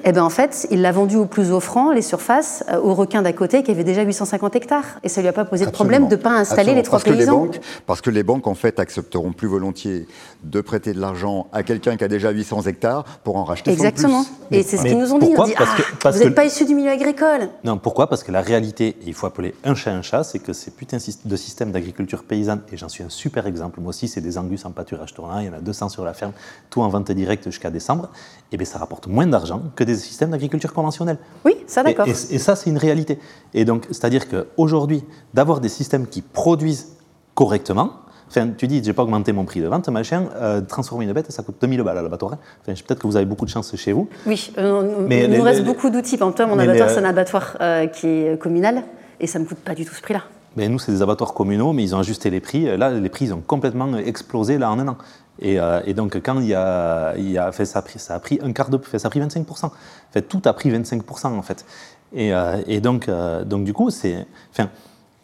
[0.08, 3.22] Et ben en fait, il l'a vendu au plus offrant, les surfaces, euh, au requin
[3.22, 4.84] d'à côté qui avait déjà 850 hectares.
[5.02, 6.76] Et ça lui a pas posé de problème de ne pas installer Absolument.
[6.76, 7.38] les trois parce que les paysans.
[7.40, 10.06] banques, parce que les banques, en fait, accepteront plus volontiers
[10.44, 13.82] de prêter de l'argent à quelqu'un qui a déjà 800 hectares pour en racheter 100
[13.82, 14.22] de Exactement.
[14.48, 14.56] plus.
[14.58, 15.26] Et c'est ce qu'ils nous ont dit.
[15.26, 17.48] pourquoi On dit, Parce ah, que- parce vous que- n'êtes pas issus du milieu agricole.
[17.64, 18.08] Non, pourquoi?
[18.08, 20.70] Parce que la réalité, et il faut appeler un chat un chat, c'est que ces
[20.70, 24.38] putains de systèmes d'agriculture paysanne, et j'en suis un super exemple, moi aussi, c'est des
[24.38, 26.32] angus en pâturage tournant, il y en a 200 sur la ferme,
[26.70, 28.10] tout en vente directe jusqu'à décembre,
[28.52, 31.18] et bien ça rapporte moins d'argent que des systèmes d'agriculture conventionnelle.
[31.44, 32.06] Oui, ça d'accord.
[32.06, 33.18] Et, et- et ça, c'est une réalité.
[33.54, 35.04] Et donc, c'est-à-dire qu'aujourd'hui,
[35.34, 36.96] d'avoir des systèmes qui produisent
[37.34, 37.90] correctement,
[38.28, 41.30] enfin, tu dis, j'ai pas augmenté mon prix de vente, machin, euh, transformer une bête,
[41.30, 42.32] ça coûte 2000 balles à l'abattoir.
[42.34, 42.38] hein.
[42.62, 44.08] Enfin, peut-être que vous avez beaucoup de chance chez vous.
[44.26, 46.16] Oui, euh, Mais il les- nous reste les- beaucoup d'outils.
[46.16, 48.82] Par exemple, mon abattoir, c'est un abattoir euh, qui est communal
[49.20, 50.22] et ça ne me coûte pas du tout ce prix-là.
[50.56, 52.64] Mais nous, c'est des abattoirs communaux, mais ils ont ajusté les prix.
[52.78, 54.96] Là, les prix ils ont complètement explosé là en un an.
[55.40, 57.98] Et, euh, et donc, quand il y a, il y a fait, ça, a pris,
[57.98, 59.66] ça a pris un quart de, fait, ça a pris 25%.
[59.66, 59.72] En
[60.10, 61.64] fait, tout a pris 25% en fait.
[62.12, 64.70] Et, euh, et donc, euh, donc, du coup, c'est, enfin,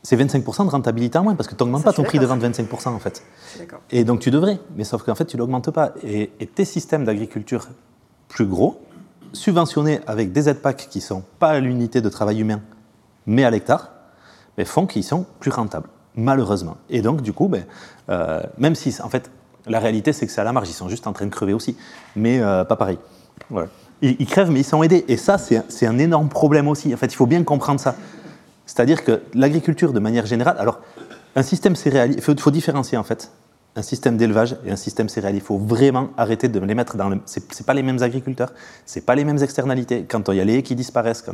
[0.03, 2.43] c'est 25% de rentabilité en moins parce que tu n'augmentes pas ton prix de vente
[2.43, 3.23] 25% en fait.
[3.91, 5.93] Et donc tu devrais, mais sauf qu'en fait tu ne l'augmentes pas.
[6.03, 7.69] Et, et tes systèmes d'agriculture
[8.27, 8.81] plus gros,
[9.33, 12.61] subventionnés avec des aides PAC qui ne sont pas à l'unité de travail humain,
[13.27, 13.93] mais à l'hectare,
[14.57, 16.79] ben, font qu'ils sont plus rentables, malheureusement.
[16.91, 17.65] Et donc du coup, ben,
[18.59, 19.31] même si en fait
[19.67, 21.55] la réalité c'est que c'est à la marge, ils sont juste en train de crever
[21.55, 21.77] aussi,
[22.17, 22.99] mais euh, pas pareil.
[24.03, 25.05] Ils, crèvent mais ils sont aidés.
[25.09, 26.93] Et ça c'est un- c'est énorme problème aussi.
[26.93, 27.95] En fait il faut bien comprendre ça.
[28.67, 30.81] C'est-à-dire que l'agriculture de manière générale, alors
[31.35, 33.31] Un système céréalier, il faut, différencier en fait
[33.75, 35.39] un système d'élevage et un système céréalier.
[35.39, 37.21] Il faut vraiment arrêter de les mettre dans le.
[37.25, 38.53] Ce n'est pas les mêmes agriculteurs,
[38.85, 40.05] ce n'est pas les mêmes externalités.
[40.05, 41.33] Quand il y a les haies qui disparaissent, quand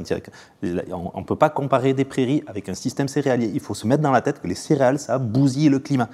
[0.63, 3.51] on ne peut pas comparer des prairies avec un système céréalier.
[3.53, 6.09] Il faut se mettre dans la tête que les céréales, ça bousille le climat.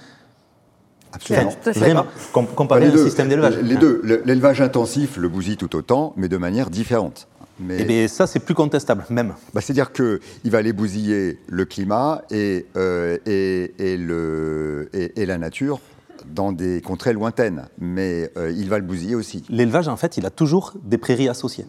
[1.14, 1.52] Absolument.
[1.74, 2.06] Vraiment,
[2.70, 3.58] un système d'élevage.
[3.62, 7.28] Les deux, l'élevage intensif le bousille tout autant, mais de manière différente.
[7.60, 7.76] Mais...
[7.80, 9.34] Eh bien, ça, c'est plus contestable, même.
[9.52, 10.18] Bah, C'est-à-dire qu'il
[10.50, 15.80] va aller bousiller le climat et, euh, et, et, le, et, la nature
[16.26, 19.44] dans des contrées lointaines, mais euh, il va le bousiller aussi.
[19.50, 21.66] L'élevage, en fait, il a toujours des prairies associées.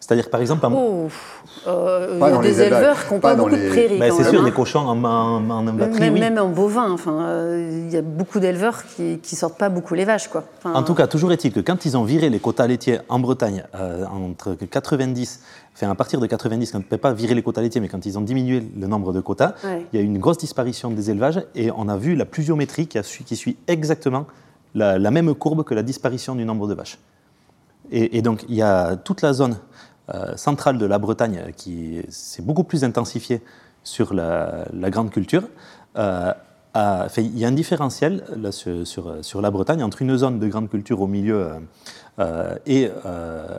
[0.00, 1.08] C'est-à-dire, par exemple, oh,
[1.66, 4.00] euh, il y a des éleveurs qui n'ont pas, beaucoup de prairies.
[4.16, 4.44] C'est sûr, hein.
[4.44, 8.40] des cochons en, en, en même, même, en bovin, enfin, euh, il y a beaucoup
[8.40, 10.28] d'éleveurs qui ne sortent pas beaucoup les vaches.
[10.28, 10.44] Quoi.
[10.64, 13.62] en tout cas, toujours est-il que quand ils ont viré les quotas laitiers en Bretagne,
[13.74, 15.40] euh, entre 90,
[15.74, 17.88] enfin à partir de 90, quand on ne peut pas virer les quotas laitiers, mais
[17.88, 19.52] quand ils ont diminué le nombre de quotas,
[19.92, 22.86] il y a eu une grosse disparition des élevages et on a vu la pluviométrie
[22.86, 24.24] qui, a, qui suit exactement
[24.74, 26.98] la, même courbe que la disparition du nombre de vaches.
[27.92, 29.56] Et, et donc, il y a toute la zone
[30.36, 33.42] centrale de la Bretagne qui s'est beaucoup plus intensifiée
[33.82, 35.42] sur la, grande culture.
[35.96, 36.32] Euh,
[37.16, 40.68] il y a un différentiel là, sur, sur, la Bretagne entre une zone de grande
[40.68, 41.50] culture au milieu
[42.18, 42.90] euh, euh, et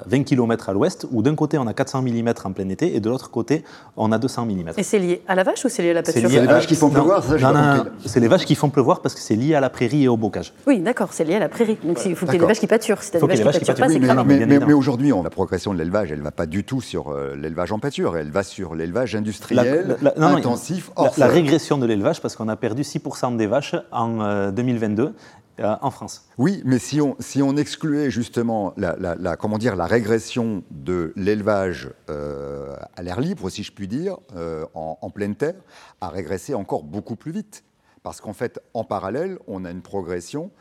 [0.05, 2.95] 20 euh, km à l'ouest, où d'un côté on a 400 mm en plein été
[2.95, 3.63] et de l'autre côté
[3.97, 4.71] on a 200 mm.
[4.77, 6.29] Et c'est lié à la vache ou c'est lié à la pâture?
[6.29, 8.69] C'est les vaches qui font pleuvoir, ça Non, non, non, c'est les vaches qui font
[8.69, 10.53] pleuvoir parce que c'est lié à la prairie et au bocage.
[10.67, 11.77] Oui, d'accord, c'est lié à la prairie.
[11.83, 13.01] Donc il faut qu'il y ait des vaches qui pâturent.
[13.03, 14.25] Si tu as des vaches qui pâturent pas, c'est grave.
[14.27, 17.35] Mais, mais, aujourd'hui, la progression de l'élevage, elle ne va pas du tout sur euh,
[17.35, 22.21] l'élevage en pâture, elle va sur l'élevage industriel, intensif, hors la, la régression de l'élevage,
[22.21, 25.13] parce qu'on a perdu 6% des vaches en 2022
[25.59, 26.27] euh, en France.
[26.37, 31.89] Oui, mais si on, si on excluait justement la, comment dire, la régression de l'élevage
[32.09, 35.55] euh, à l'air libre, si je puis dire, euh, en, pleine terre,
[35.99, 37.63] a régressé encore beaucoup plus vite.
[38.03, 40.51] Parce qu'en fait, en parallèle, on a une progression,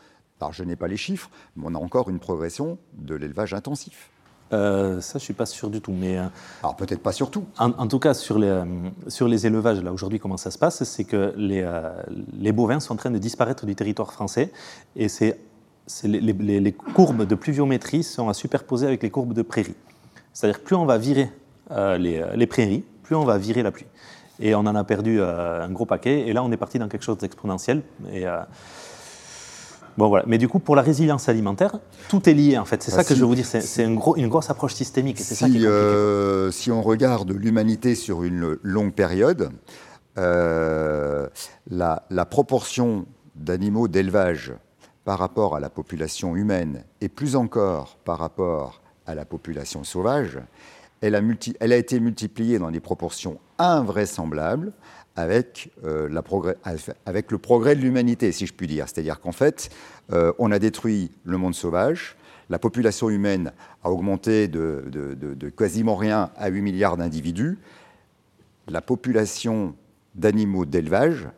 [0.40, 4.10] alors je n'ai pas les chiffres, mais on a encore une progression de l'élevage intensif.
[4.52, 5.92] Euh, ça, je ne suis pas sûr du tout.
[5.92, 6.24] Mais, euh,
[6.62, 7.44] Alors peut-être pas sur tout.
[7.58, 8.64] En, tout cas, sur les, euh,
[9.08, 11.68] sur les élevages, là aujourd'hui, comment ça se passe C'est que les,
[12.38, 14.52] les, bovins sont en train de disparaître du territoire français
[14.96, 15.38] et c'est,
[16.04, 19.74] les, les, courbes de pluviométrie sont à superposer avec les courbes de prairie.
[20.32, 21.30] C'est-à-dire plus on va virer
[21.98, 23.86] les, prairies, plus on va virer la pluie.
[24.42, 26.26] Et on en a perdu un gros paquet.
[26.26, 27.82] Et là, on est parti dans quelque chose d'exponentiel.
[28.12, 28.24] Et
[29.98, 30.24] Bon, voilà.
[30.26, 32.82] Mais du coup, pour la résilience alimentaire, tout est lié en fait.
[32.82, 33.46] C'est bah, ça que je veux vous dire.
[33.46, 35.18] C'est une, gros, une, grosse approche systémique.
[35.18, 39.50] Si, ça euh, si on regarde l'humanité sur une longue période,
[40.18, 41.28] euh,
[41.70, 44.52] la, la, proportion d'animaux d'élevage
[45.04, 50.38] par rapport à la population humaine et plus encore par rapport à la population sauvage,
[51.00, 54.72] elle a, multi, elle a été multipliée dans des proportions invraisemblables
[55.20, 56.08] avec, euh,
[57.06, 58.86] avec le progrès de l'humanité, si je puis dire.
[58.88, 59.70] C'est-à-dire qu'en fait,
[60.12, 62.16] euh, on a détruit le monde sauvage,
[62.48, 63.52] la population humaine
[63.84, 64.82] a augmenté de,
[65.56, 67.58] quasiment rien à 8 milliards d'individus,
[68.66, 69.74] la population
[70.14, 71.28] d'animaux d'élevage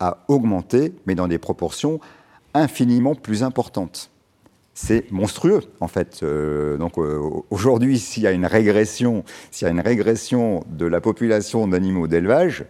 [0.00, 2.00] a augmenté, mais dans des proportions
[2.52, 4.10] infiniment plus importantes
[4.80, 6.20] c'est monstrueux en fait.
[6.22, 6.94] Euh, donc
[7.50, 12.06] aujourd'hui, s'il y a une régression, s'il y a une régression de la population d'animaux
[12.06, 12.64] d'élevage,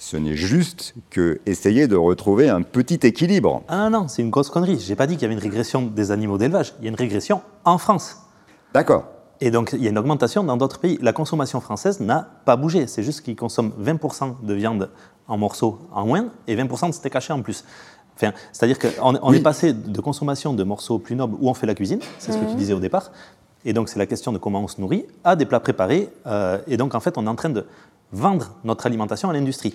[0.00, 3.62] ce n'est juste que essayer de retrouver un petit équilibre.
[3.68, 4.80] Ah non, c'est une grosse connerie.
[4.80, 6.72] J'ai pas dit qu'il y avait une régression des animaux d'élevage.
[6.78, 8.16] Il y a une régression en France.
[8.72, 9.04] D'accord.
[9.42, 10.98] Et donc, il y a une augmentation dans d'autres pays.
[11.02, 12.86] La consommation française n'a pas bougé.
[12.86, 14.88] C'est juste qu'ils consomment 20% de viande
[15.28, 17.64] en morceaux en moins et 20% de steak haché en plus.
[18.52, 21.74] C'est-à-dire qu'on on est passé de consommation de morceaux plus nobles où on fait la
[21.74, 22.56] cuisine, c'est ce que tu mhm.
[22.56, 23.12] disais au départ,
[23.64, 26.58] et donc c'est la question de comment on se nourrit, à des plats préparés, euh,
[26.66, 27.64] et donc en fait on est en train de
[28.12, 29.74] vendre notre alimentation à l'industrie.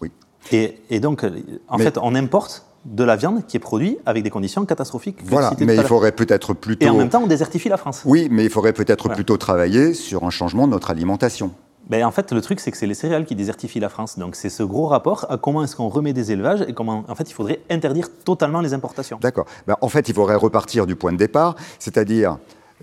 [0.00, 0.10] Oui.
[0.52, 1.30] Et, donc euh,
[1.68, 5.18] en fait on importe de la viande qui est produite avec des conditions catastrophiques.
[5.24, 6.86] Voilà, mais il faudrait peut-être plutôt...
[6.86, 8.02] Et en même temps on désertifie la France.
[8.04, 11.52] Oui, mais il faudrait peut-être plutôt travailler sur un changement de notre alimentation.
[11.88, 14.18] Ben, en fait, le truc, c'est que c'est les céréales qui désertifient la France.
[14.18, 17.14] Donc, c'est ce gros rapport à comment est-ce qu'on remet des élevages et comment, en
[17.14, 19.18] fait, il faudrait interdire totalement les importations.
[19.20, 19.46] D'accord.
[19.68, 22.38] Ben, en fait, il faudrait repartir du point de départ, c'est-à-dire,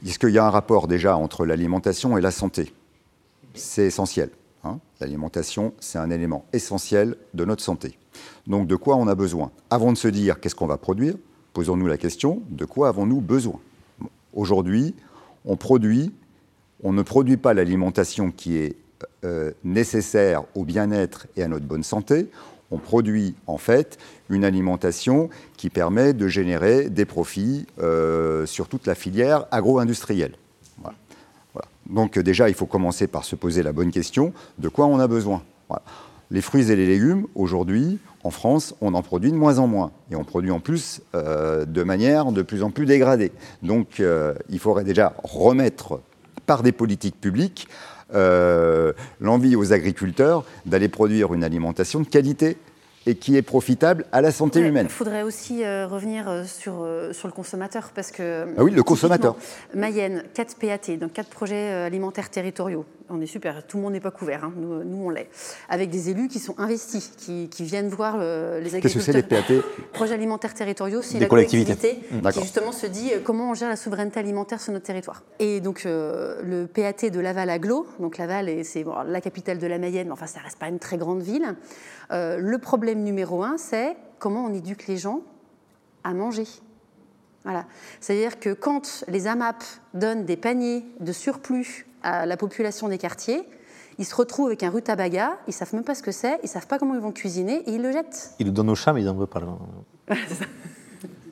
[0.06, 2.74] est-ce qu'il y a un rapport déjà entre l'alimentation et la santé?
[3.56, 4.30] C'est essentiel.
[4.64, 4.80] Hein.
[5.00, 7.98] L'alimentation, c'est un élément essentiel de notre santé.
[8.48, 9.52] Donc, de quoi on a besoin?
[9.70, 11.16] Avant de se dire qu'est-ce qu'on va produire,
[11.54, 13.60] posons-nous la question de quoi avons-nous besoin?
[14.34, 14.96] Aujourd'hui,
[15.46, 16.12] on produit,
[16.84, 18.76] on ne produit pas l'alimentation qui est
[19.26, 22.30] euh, nécessaire au bien-être et à notre bonne santé,
[22.72, 23.98] on produit en fait
[24.30, 30.36] une alimentation qui permet de générer des profits euh, sur toute la filière agro-industrielle.
[31.90, 35.08] Donc déjà, il faut commencer par se poser la bonne question, de quoi on a
[35.08, 35.44] besoin
[36.32, 39.92] Les fruits et les légumes, aujourd'hui, en France, on en produit de moins en moins.
[40.12, 43.32] Et on produit en plus euh, de manière de plus en plus dégradée.
[43.62, 46.00] Donc euh, il faudrait déjà remettre
[46.46, 47.68] par des politiques publiques
[48.14, 52.58] euh, l'envie aux agriculteurs d'aller produire une alimentation de qualité
[53.06, 54.88] et qui est profitable à la santé humaine.
[54.90, 58.46] Il faudrait aussi euh, revenir euh, sur, euh, sur le consommateur, parce que...
[58.58, 59.36] Ah oui, le consommateur.
[59.74, 62.86] Mayenne, 4 PAT, donc 4 projets alimentaires territoriaux.
[63.10, 64.54] On est super, tout le monde n'est pas couvert, hein.
[64.56, 65.28] nous, nous, on l'est.
[65.70, 68.82] Avec des élus qui sont investis, qui, qui viennent voir les agriculteurs.
[68.82, 69.62] Qu'est-ce que c'est les PAT
[69.92, 72.00] Projets alimentaires territoriaux, c'est la collectivité
[72.32, 75.22] qui justement se dit comment on gère la souveraineté alimentaire sur notre territoire.
[75.40, 79.78] Et donc le PAT de Laval Aglo, donc Laval, c'est bon, la capitale de la
[79.78, 81.56] Mayenne, mais enfin ça reste pas une très grande ville.
[82.10, 85.22] Le problème numéro un, c'est comment on éduque les gens
[86.04, 86.48] à manger.
[87.44, 87.66] Voilà.
[88.00, 93.44] C'est-à-dire que quand les AMAP donnent des paniers de surplus à la population des quartiers,
[94.00, 96.68] ils se retrouvent avec un rutabaga, ils savent même pas ce que c'est, ils savent
[96.68, 98.34] pas comment ils vont cuisiner et ils le jettent.
[98.40, 99.42] Ils le donnent aux chats, mais ils n'en veulent pas.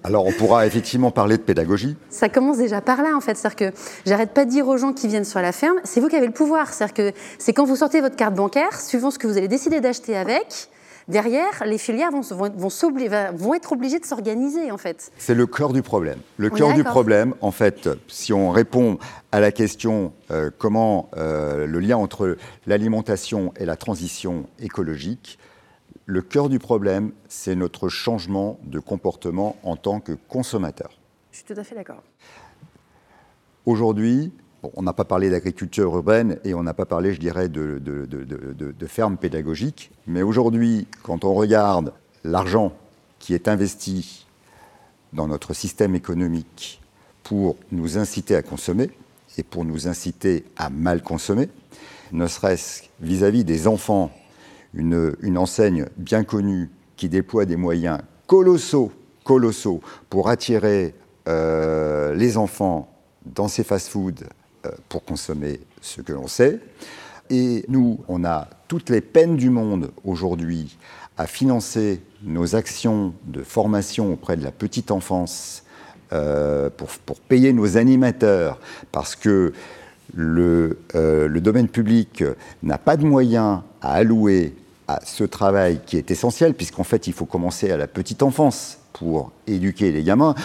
[0.03, 1.95] Alors on pourra effectivement parler de pédagogie.
[2.09, 4.93] Ça commence déjà par là en fait, c'est-à-dire que j'arrête pas de dire aux gens
[4.93, 7.65] qui viennent sur la ferme, c'est vous qui avez le pouvoir, c'est-à-dire que c'est quand
[7.65, 10.69] vous sortez votre carte bancaire, suivant ce que vous allez décider d'acheter avec,
[11.07, 12.69] derrière les filières vont, vont,
[13.33, 15.11] vont être obligées de s'organiser en fait.
[15.17, 16.19] C'est le cœur du problème.
[16.37, 18.97] Le cœur du problème, en fait, si on répond
[19.31, 22.37] à la question euh, comment euh, le lien entre
[22.67, 25.39] l'alimentation et la transition écologique,
[26.05, 30.99] le cœur du problème, c'est notre changement de comportement en tant que consommateur.
[31.31, 32.03] Je suis tout à fait d'accord.
[33.65, 37.81] Aujourd'hui, on n'a pas parlé d'agriculture urbaine et on n'a pas parlé, je dirais, de,
[38.87, 41.93] fermes pédagogiques, mais aujourd'hui, quand on regarde
[42.23, 42.73] l'argent
[43.19, 44.27] qui est investi
[45.13, 46.81] dans notre système économique
[47.23, 48.89] pour nous inciter à consommer
[49.37, 51.49] et pour nous inciter à mal consommer,
[52.11, 54.11] ne serait-ce vis-à-vis des enfants
[54.73, 58.91] une, enseigne bien connue qui déploie des moyens colossaux,
[59.23, 60.93] colossaux pour attirer
[61.27, 62.89] euh, les enfants
[63.25, 64.23] dans ces fast-foods
[64.89, 66.59] pour consommer ce que l'on sait.
[67.29, 70.77] Et nous, on a toutes les peines du monde aujourd'hui
[71.17, 75.63] à financer nos actions de formation auprès de la petite enfance
[76.13, 78.59] euh, pour, pour, payer nos animateurs,
[78.91, 79.53] parce que
[80.13, 82.23] le, le domaine public
[82.63, 84.53] n'a pas de moyens à allouer
[85.03, 89.31] ce travail qui est essentiel, puisqu'en fait, il faut commencer à la petite enfance pour
[89.47, 90.35] éduquer les gamins.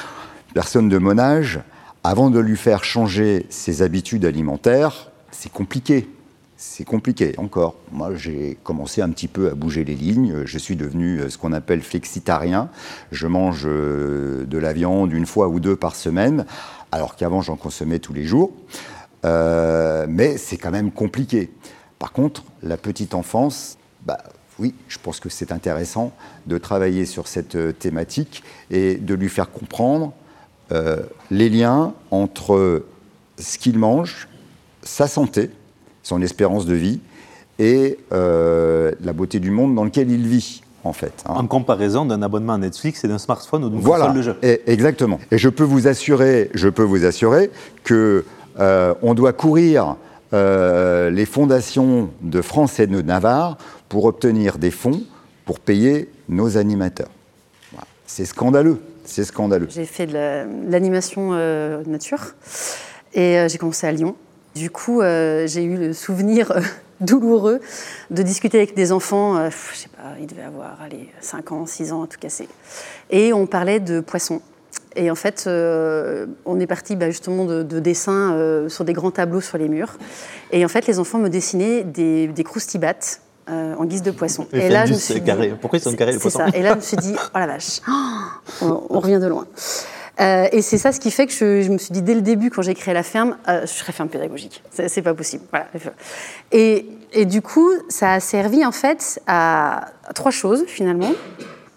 [0.54, 1.60] Personne de mon âge,
[2.06, 6.08] avant de lui faire changer ses habitudes alimentaires, c'est compliqué.
[6.56, 7.74] C'est compliqué encore.
[7.90, 10.44] Moi, j'ai commencé un petit peu à bouger les lignes.
[10.44, 12.70] Je suis devenu euh, ce qu'on appelle flexitarien.
[13.10, 16.46] Je mange euh, de la viande une fois ou deux par semaine,
[16.92, 18.52] alors qu'avant, j'en consommais tous les jours.
[19.24, 21.50] Euh, mais c'est quand même compliqué.
[21.98, 24.18] Par contre, la petite enfance, bah,
[24.60, 26.12] oui, je pense que c'est intéressant
[26.46, 30.12] de travailler sur cette thématique et de lui faire comprendre
[30.72, 30.98] euh,
[31.30, 32.84] les liens entre
[33.38, 34.28] ce qu'il mange,
[34.82, 35.50] sa santé,
[36.02, 37.00] son espérance de vie
[37.58, 40.62] et euh, la beauté du monde dans lequel il vit.
[40.84, 41.34] En, fait, hein.
[41.34, 44.36] en comparaison d'un abonnement à Netflix et d'un smartphone ou d'une voilà, console de jeu.
[44.42, 45.18] Et, exactement.
[45.32, 47.50] Et je peux vous assurer, je peux vous assurer
[47.82, 48.24] que
[49.02, 49.96] on doit courir
[50.32, 55.02] les fondations de France et de Navarre pour obtenir des fonds
[55.46, 57.08] pour payer nos animateurs.
[58.06, 59.68] C'est scandaleux, c'est scandaleux.
[59.70, 62.34] J'ai fait de l'animation euh, nature
[63.14, 64.16] et euh, j'ai commencé à Lyon.
[64.54, 66.52] Du coup, euh, j'ai eu le souvenir
[67.00, 67.60] douloureux
[68.10, 71.92] de discuter avec des enfants, je sais pas, ils devaient avoir allez, 5 ans, 6
[71.92, 72.48] ans à tout casser.
[73.10, 74.40] Et on parlait de poissons.
[74.98, 79.58] Et en fait, on est parti bah, justement de, dessins sur des grands tableaux sur
[79.58, 79.98] les murs.
[80.52, 84.46] Et en fait, les enfants me dessinaient des, des croustibates euh, en guise de poisson.
[84.52, 85.30] Et, là, je me suis dit,
[85.60, 86.48] Pourquoi ils sont carrés les poissons ça.
[86.52, 87.80] Et là, je me suis dit, oh la vache,
[88.60, 89.46] on, revient de loin.
[90.18, 92.50] Euh, et c'est ça ce qui fait que je, me suis dit dès le début,
[92.50, 94.62] quand j'ai créé la ferme, euh, je serais ferme pédagogique.
[94.70, 95.44] C'est pas possible.
[95.50, 95.66] Voilà.
[96.52, 101.12] Et, et, du coup, ça a servi en fait à trois choses finalement.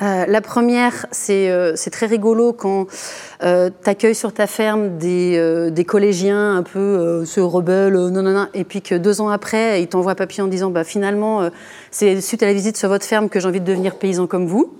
[0.02, 2.88] Euh, la première, c'est euh, très rigolo quand
[3.44, 8.22] euh, tu accueilles sur ta ferme des, euh, des collégiens un peu se rebelles, non,
[8.22, 11.50] non, non, et puis que deux ans après, ils t'envoient papier en disant bah, finalement,
[11.92, 14.48] c'est suite à la visite sur votre ferme que j'ai envie de devenir paysan comme
[14.48, 14.74] vous.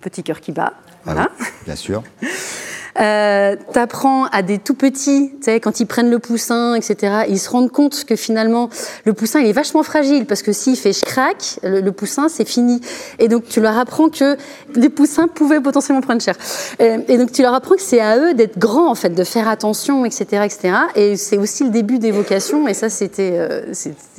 [0.00, 0.72] Petit cœur qui bat.
[0.72, 1.28] Ah voilà.
[1.66, 2.02] bien sûr.
[3.00, 7.24] Euh, tu apprends à des tout petits, tu sais, quand ils prennent le poussin, etc.,
[7.28, 8.68] ils se rendent compte que finalement,
[9.04, 12.44] le poussin, il est vachement fragile parce que s'il fait crack, le, le poussin, c'est
[12.46, 12.80] fini.
[13.18, 14.36] Et donc, tu leur apprends que
[14.74, 16.34] les poussins pouvaient potentiellement prendre cher.
[16.78, 19.24] Et, et donc, tu leur apprends que c'est à eux d'être grands, en fait, de
[19.24, 20.74] faire attention, etc., etc.
[20.96, 22.66] Et c'est aussi le début des vocations.
[22.66, 23.72] Et ça, c'était, euh,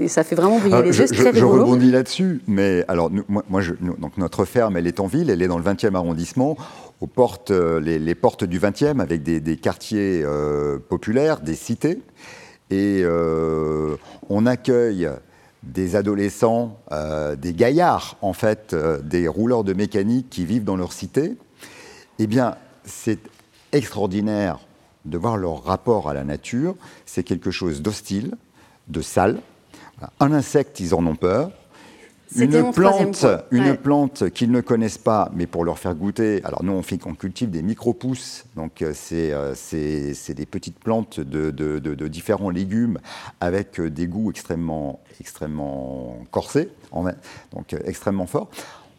[0.08, 1.08] ça fait vraiment briller Alors, les je, yeux.
[1.12, 1.64] Je- très je rigolo.
[1.66, 5.08] rebondis là-dessus, mais alors nous- moi, moi, je- nous- donc notre ferme, elle est en
[5.08, 6.56] ville, elle est dans le 20e arrondissement,
[7.02, 12.00] aux portes, euh, les, portes du 20e, avec des, quartiers euh, populaires, des cités,
[12.70, 13.98] et euh,
[14.30, 15.10] on accueille
[15.64, 16.80] des adolescents,
[17.38, 21.38] des gaillards en fait, des rouleurs de mécanique qui vivent dans leur cité.
[22.18, 23.20] Eh bien, c'est
[23.72, 24.60] extraordinaire
[25.06, 26.76] de voir leur rapport à la nature.
[27.06, 28.34] C'est quelque chose d'hostile,
[28.88, 29.40] de sale.
[30.20, 31.52] Un insecte, ils en ont peur.
[32.36, 33.42] Une plante, point.
[33.52, 33.78] une Ouais.
[33.78, 36.42] plante qu'ils ne connaissent pas, mais pour leur faire goûter.
[36.46, 40.80] Alors nous, on, fait, on cultive des micro-pousses, donc euh, c'est euh, c'est- des petites
[40.80, 43.00] plantes de, de- de- de différents légumes
[43.42, 46.70] avec euh, des goûts extrêmement, extrêmement corsés,
[47.54, 48.50] donc extrêmement forts.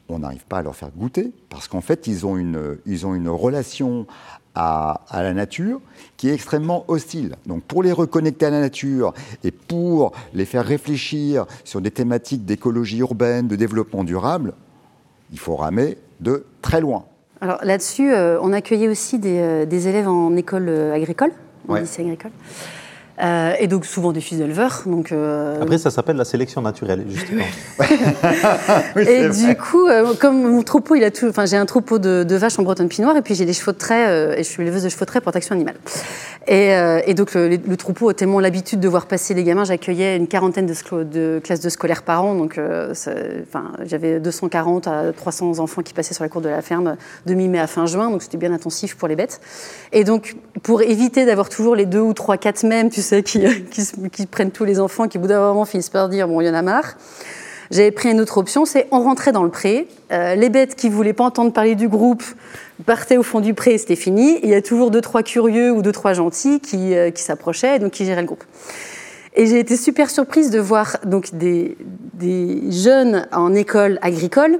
[0.08, 3.14] On n'arrive pas à leur faire goûter parce qu'en fait, ils ont une, ils ont
[3.14, 4.06] une relation
[4.54, 5.80] à, à la nature
[6.16, 7.36] qui est extrêmement hostile.
[7.46, 9.12] Donc pour les reconnecter à la nature
[9.44, 14.52] et pour les faire réfléchir sur des thématiques d'écologie urbaine, de développement durable,
[15.32, 17.04] il faut ramer de très loin.
[17.40, 21.32] Alors là-dessus, euh, on accueillait aussi des, euh, des élèves en école euh, agricole,
[21.68, 21.80] en Ouais.
[21.80, 22.30] lycée agricole.
[23.20, 24.82] Euh, et donc souvent des fils d'éleveurs.
[24.86, 27.44] Donc, euh, Après, ça s'appelle la sélection naturelle, justement.
[28.96, 31.26] et du coup, euh, comme mon troupeau, il a tout.
[31.28, 33.72] Enfin, j'ai un troupeau de, de vaches en Bretonne Pinoire et puis j'ai des chevaux
[33.72, 35.74] de trait euh, et je suis éleveuse de chevaux de trait protection animale.
[36.46, 39.64] Et, euh, et donc le, troupeau a tellement l'habitude de voir passer les gamins.
[39.64, 42.94] J'accueillais une quarantaine de, classes de scolaires par an, donc euh,
[43.84, 47.60] j'avais 240 à 300 enfants qui passaient sur la cour de la ferme de mi-mai
[47.60, 49.40] à fin juin, donc c'était bien intensif pour les bêtes.
[49.92, 53.42] Et donc pour éviter d'avoir toujours les deux ou trois, quatre mêmes, tu sais, qui,
[54.12, 56.46] qui prennent tous les enfants, qui au bout d'un moment finissent par dire bon, il
[56.46, 56.96] y en a marre.
[57.72, 59.88] J'avais pris une autre option, c'est on rentrait dans le pré.
[60.12, 62.22] Euh, les bêtes qui voulaient pas entendre parler du groupe
[62.84, 64.38] partaient au fond du pré, c'était fini.
[64.42, 67.76] Il y a toujours deux trois curieux ou deux trois gentils qui, euh, qui s'approchaient
[67.76, 68.44] et donc qui géraient le groupe.
[69.36, 71.78] Et j'ai été super surprise de voir donc des,
[72.12, 74.58] des jeunes en école agricole,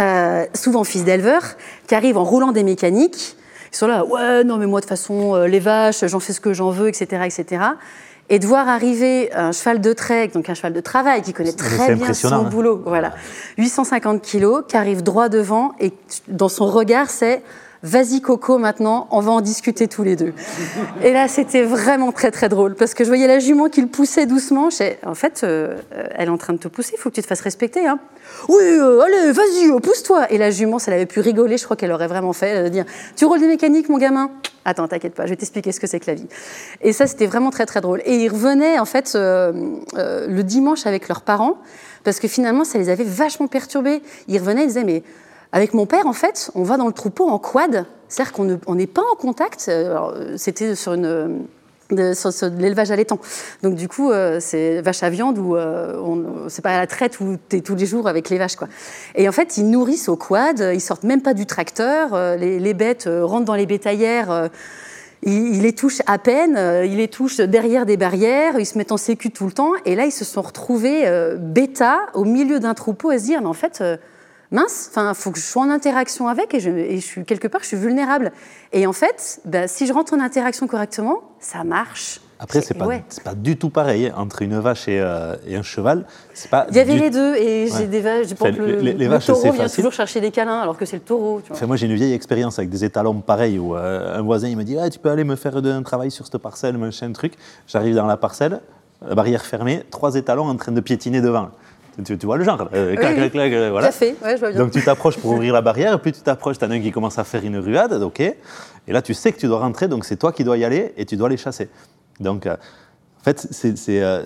[0.00, 3.36] euh, souvent fils d'éleveurs, qui arrivent en roulant des mécaniques.
[3.74, 6.40] Ils sont là, ouais, non mais moi de toute façon les vaches, j'en fais ce
[6.40, 7.60] que j'en veux, etc., etc.
[8.28, 11.52] Et de voir arriver un cheval de trek, donc un cheval de travail qui connaît
[11.52, 12.42] très bien son hein.
[12.44, 13.12] boulot, voilà,
[13.58, 15.92] 850 kilos, qui arrive droit devant et
[16.28, 17.42] dans son regard c'est
[17.82, 20.32] Vas-y Coco maintenant, on va en discuter tous les deux.
[21.02, 23.88] Et là, c'était vraiment très très drôle parce que je voyais la jument qui le
[23.88, 24.70] poussait doucement.
[24.70, 25.78] Je en fait, euh,
[26.14, 27.86] elle est en train de te pousser, il faut que tu te fasses respecter.
[27.86, 27.98] Hein.
[28.48, 30.30] Oui, euh, allez, vas-y, euh, pousse-toi.
[30.30, 32.68] Et la jument, si elle avait pu rigoler, je crois qu'elle aurait vraiment fait euh,
[32.68, 32.84] dire
[33.16, 34.30] Tu roules des mécaniques, mon gamin?
[34.64, 36.28] Attends, t'inquiète pas, je vais t'expliquer ce que c'est que la vie.
[36.82, 38.00] Et ça, c'était vraiment très très drôle.
[38.04, 41.58] Et ils revenaient en fait le dimanche avec leurs parents
[42.04, 44.02] parce que finalement, ça les avait vachement perturbés.
[44.28, 45.02] Ils revenaient, ils disaient Mais
[45.52, 48.56] avec mon père, en fait, on va dans le troupeau en quad, c'est-à-dire qu'on ne-
[48.66, 49.66] on n'est pas en contact.
[49.68, 51.28] Euh, C'était sur une euh,
[51.90, 52.14] de,
[52.48, 53.18] de allaitant.
[53.62, 55.54] Donc du coup, euh, c'est vache à viande ou
[56.48, 58.68] c'est pas à la traite où tu es tous les jours avec les vaches quoi.
[59.14, 63.06] Et en fait, ils nourrissent au quad, ils sortent même pas du tracteur, les, bêtes
[63.06, 64.48] rentrent dans les bétaillères.
[65.22, 68.92] ils, ils les touchent à peine, ils les touchent derrière des barrières, ils se mettent
[68.92, 69.72] en sécu tout le temps.
[69.84, 71.04] Et là, ils se sont retrouvés
[71.38, 73.82] bêta au milieu d'un troupeau à se dire, mais en fait,
[74.52, 77.48] mince, enfin, faut que je sois en interaction avec et je, et je suis quelque
[77.48, 78.30] part, je suis vulnérable.
[78.72, 82.20] Et en fait, bah, si je rentre en interaction correctement, ça marche.
[82.38, 83.04] Après, c'est pas, ouais.
[83.22, 86.04] pas du tout pareil hein, entre une vache et, euh, et un cheval.
[86.50, 87.86] Pas Il y avait du- les deux et j'ai Ouais.
[87.86, 88.26] des vaches.
[88.32, 89.76] Enfin, le, les- les le vaches, taureau c'est vient facile.
[89.76, 91.40] toujours chercher des câlins alors que c'est le taureau.
[91.40, 91.56] Tu vois.
[91.56, 94.56] Enfin, moi, j'ai une vieille expérience avec des étalons pareils où euh, un voisin il
[94.56, 97.34] me dit ah, Tu peux aller me faire un travail sur cette parcelle, machin, truc.
[97.68, 98.60] J'arrive dans la parcelle,
[99.06, 101.50] la barrière fermée, trois étalons en train de piétiner devant.
[102.04, 103.88] Tu, tu vois le genre là, euh, clac, Oui, clac, clac, voilà.
[103.88, 104.58] Café, ouais, je vois bien.
[104.60, 107.18] Donc tu t'approches pour ouvrir la barrière, plus tu t'approches, t'en as un qui commence
[107.18, 108.20] à faire une ruade, ok.
[108.20, 108.36] Et
[108.86, 111.04] là, tu sais que tu dois rentrer, donc c'est toi qui dois y aller et
[111.04, 111.68] tu dois les chasser.
[112.18, 114.24] Donc, euh, en fait, c'est, euh,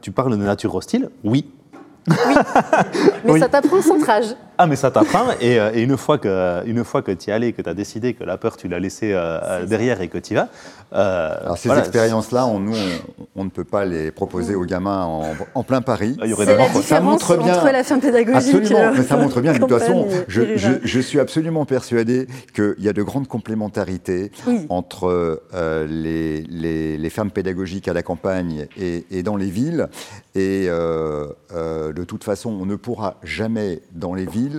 [0.00, 1.50] tu parles de nature hostile, oui.
[2.08, 3.40] Mais oui.
[3.40, 4.26] ça t'apprend le centrage.
[4.62, 5.24] Ah, mais ça t'apprend.
[5.40, 7.68] Et, euh, et une fois que, une fois que tu y es allé, que tu
[7.68, 10.48] as décidé que la peur, tu l'as laissée euh, derrière et que tu y vas.
[10.92, 14.64] euh, Alors ces voilà, expériences-là, on, nous, on, on ne peut pas les proposer aux
[14.64, 15.22] gamins en,
[15.56, 16.16] en plein Paris.
[16.22, 16.56] Il y aurait des.
[16.82, 19.52] Ça montre bien- entre la fin pédagogique Absolument, mais ça montre bien.
[19.52, 20.42] De toute façon, je,
[20.84, 24.66] je- suis absolument persuadé qu'il y a de grandes complémentarités Oui.
[24.68, 29.88] entre euh, les, les- les fermes pédagogiques à la campagne et, et dans les villes.
[30.36, 34.51] Et euh, euh, de toute façon, on ne pourra jamais dans les villes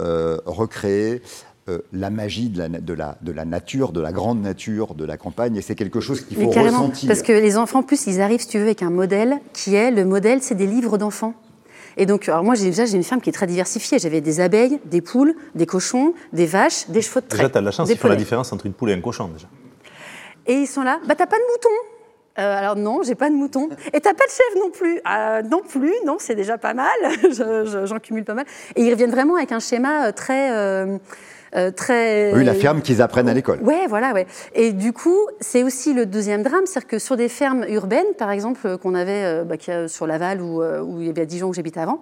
[0.00, 1.22] euh, recréer
[1.68, 5.04] euh, la magie de la, de, la, de la, nature, de la grande nature, de
[5.04, 7.06] la campagne, et c'est quelque chose qu'il faut ressentir.
[7.06, 9.76] Parce que les enfants, en plus, ils arrivent, si tu veux, avec un modèle qui
[9.76, 11.34] est, le modèle, c'est des livres d'enfants.
[11.96, 13.98] Et donc, alors moi, déjà, j'ai une ferme qui est très diversifiée.
[13.98, 17.38] J'avais des abeilles, des poules, des cochons, des vaches, des chevaux de trait.
[17.38, 19.00] Déjà, tu as de la chance, ils font la différence entre une poule et un
[19.00, 19.46] cochon, déjà.
[20.46, 21.91] Et ils sont là, bah t'as pas de mouton
[22.38, 23.68] euh, alors non, j'ai pas de mouton.
[23.92, 26.88] Et t'as pas de chef non plus euh, Non plus, non, c'est déjà pas mal.
[27.84, 28.46] J'en cumule pas mal.
[28.74, 31.72] Et ils reviennent vraiment avec un schéma euh, très...
[31.72, 32.32] très...
[32.34, 33.60] Oui, la ferme qu'ils apprennent à l'école.
[33.62, 34.26] Ouais, voilà, ouais.
[34.54, 38.30] Et du coup, c'est aussi le deuxième drame, c'est-à-dire que sur des fermes urbaines, par
[38.30, 39.56] exemple, qu'on avait bah,
[39.88, 40.62] sur Laval ou
[41.00, 42.00] il y à Dijon où j'habitais avant,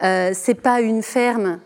[0.00, 1.58] c'est pas une ferme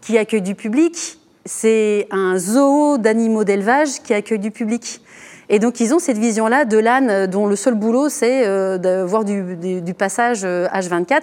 [0.00, 5.00] qui accueille du public, c'est un zoo d'animaux d'élevage qui accueille du public.
[5.48, 8.78] Et donc ils ont cette vision-là de l'âne euh, dont le seul boulot c'est euh,
[8.78, 11.12] de voir du, passage H24.
[11.14, 11.18] Euh,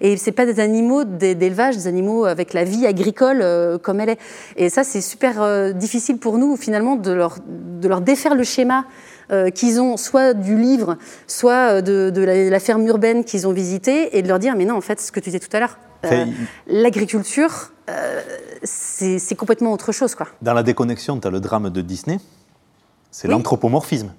[0.00, 3.44] Et c'est pas des animaux d'élevage, des animaux avec la vie agricole
[3.82, 4.18] comme elle est.
[4.56, 8.84] Et ça c'est super difficile pour nous finalement de leur, de leur défaire le schéma.
[9.54, 10.96] qu'ils ont soit du livre,
[11.26, 14.80] soit de, la, ferme urbaine qu'ils ont visitée, et de leur dire mais non en
[14.80, 15.78] fait ce que tu disais tout à l'heure,
[16.66, 17.72] l'agriculture
[18.62, 20.28] c'est complètement autre chose quoi.
[20.42, 22.18] Dans la déconnexion, tu as le drame de Disney
[23.14, 24.12] c'est l'anthropomorphisme.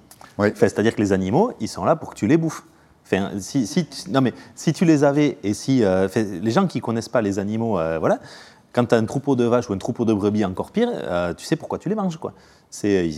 [0.54, 2.64] C'est-à-dire que les animaux, ils sont là pour que tu les bouffes.
[3.04, 7.10] Enfin, si, non mais si tu les avais et si euh, les gens qui connaissent
[7.10, 8.20] pas les animaux, euh, voilà,
[8.72, 11.34] quand tu as un troupeau de vaches ou un troupeau de brebis encore pire, euh,
[11.34, 12.32] tu sais pourquoi tu les manges quoi.
[12.70, 13.10] C'est,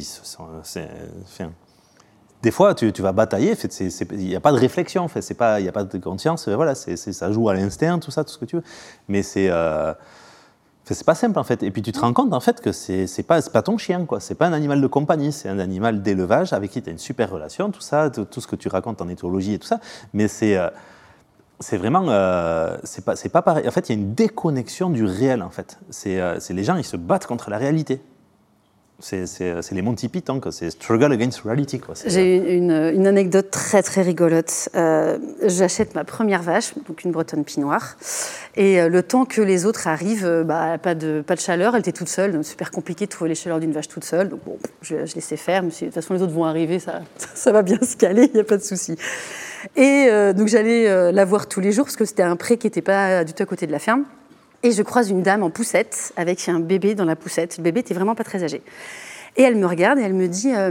[2.43, 5.85] des fois tu, vas batailler, il n'y a pas de réflexion, il n'y a pas
[5.85, 8.65] de conscience, voilà, ça joue à l'instinct, tout ça, tout ce que tu veux,
[9.07, 9.49] mais c'est
[10.95, 11.63] c'est pas simple en fait.
[11.63, 14.21] Et puis tu te rends compte en fait que c'est pas, pas ton chien, quoi.
[14.21, 16.99] C'est pas un animal de compagnie, c'est un animal d'élevage avec qui tu as une
[16.99, 19.81] super relation, tout ça, tout, ce que tu racontes en éthologie et tout ça.
[20.13, 20.69] Mais c'est euh,
[21.73, 23.69] vraiment, euh, c'est pas, pas pareil.
[23.69, 25.79] En fait, il y a une déconnexion du réel en fait.
[25.91, 28.01] C'est euh, les gens, ils se battent contre la réalité.
[29.01, 31.81] C'est les Monty Python, c'est struggle against reality.
[32.07, 34.71] J'ai une, une, anecdote très très rigolote.
[34.75, 37.97] Euh, j'achète ma première vache, donc une bretonne pinoire,
[38.57, 41.77] et euh, le temps que les autres arrivent, euh, bah, pas, de, pas de chaleur,
[41.77, 44.31] elle était toute seule, donc super compliqué de trouver les chaleurs d'une vache toute seule.
[44.31, 47.03] Donc bon, je, je laissais faire, mais de toute façon les autres vont arriver, ça,
[47.53, 48.97] va bien se caler, il n'y a pas de souci.
[49.77, 52.83] Et donc j'allais la voir tous les jours, parce que c'était un pré qui n'était
[52.83, 54.05] pas du tout à côté de la ferme.
[54.63, 57.59] Et je croise une dame en poussette avec un bébé dans la poussette.
[57.59, 58.63] Le bébé était vraiment pas très âgé.
[59.37, 60.71] Et elle me regarde et elle me dit Ah,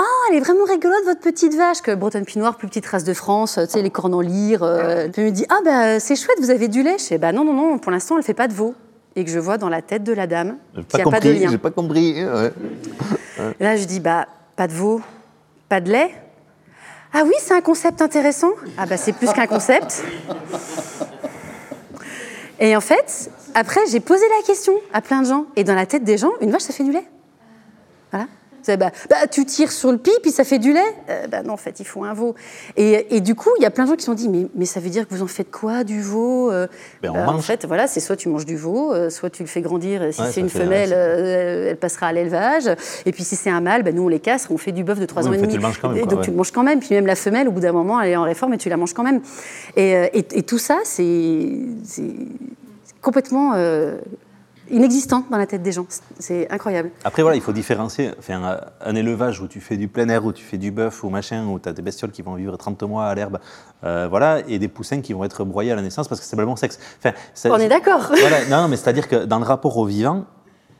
[0.00, 3.14] oh, elle est vraiment rigolote, votre petite vache, que Bretonne Pinoire, plus petite race de
[3.14, 4.64] France, tu sais, les cornes en lyre.
[4.64, 5.06] Euh.
[5.16, 7.44] Elle me dit Ah, ben c'est chouette, vous avez du lait Je dis Bah non,
[7.44, 8.74] non, non, pour l'instant, elle fait pas de veau.
[9.14, 10.56] Et que je vois dans la tête de la dame
[10.88, 11.50] qu'il n'y a pas de lien.
[11.50, 12.20] J'ai pas compris.
[13.60, 14.26] là, je dis Bah,
[14.56, 15.00] pas de veau,
[15.68, 16.10] pas de lait
[17.12, 20.02] Ah oui, c'est un concept intéressant Ah, bah c'est plus qu'un concept.
[22.60, 25.46] Et en fait, après, j'ai posé la question à plein de gens.
[25.56, 27.06] Et dans la tête des gens, une vache, ça fait du lait.
[28.68, 31.54] Bah, bah, tu tires sur le pied, puis ça fait du lait euh, bah Non,
[31.54, 32.34] en fait, il faut un veau.
[32.76, 34.46] Et, et du coup, il y a plein de gens qui se sont dit mais,
[34.54, 36.66] mais, ça veut dire que vous en faites quoi du veau euh?
[37.02, 39.48] Ben, bah, En fait, voilà, c'est soit tu manges du veau, euh, soit tu le
[39.48, 40.02] fais grandir.
[40.12, 42.68] Si c'est une femelle, elle passera à l'élevage.
[43.06, 45.06] Et puis si c'est un mâle, nous on les casse, on fait du bœuf de
[45.06, 45.54] 3 ans et demi.
[45.54, 46.80] et donc tu le manges quand même.
[46.80, 48.76] Puis même la femelle, au bout d'un moment, elle est en réforme et tu la
[48.76, 49.20] manges quand même.
[49.76, 51.50] Et, et tout ça, c'est
[53.00, 53.54] complètement
[54.70, 55.86] inexistant dans la tête des gens.
[56.18, 56.90] C'est incroyable.
[57.04, 60.32] Après, voilà, il faut différencier enfin, un élevage où tu fais du plein air, où
[60.32, 62.82] tu fais du bœuf ou machin, où tu as des bestioles qui vont vivre 30
[62.84, 63.38] mois à l'herbe,
[63.84, 66.36] euh, voilà, et des poussins qui vont être broyés à la naissance parce que c'est
[66.36, 66.78] le bon sexe.
[66.98, 67.14] Enfin,
[67.44, 68.12] On est d'accord.
[68.20, 70.24] Voilà, non, mais c'est-à-dire que dans le rapport au vivant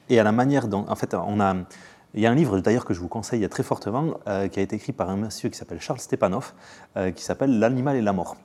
[0.09, 1.55] et à la manière dont, en fait, on a.
[2.13, 4.63] Il y a un livre d'ailleurs que je vous conseille très fortement, euh, qui a
[4.63, 6.55] été écrit par un monsieur qui s'appelle Charles Stepanov,
[6.97, 8.37] euh, qui s'appelle L'animal et la mort.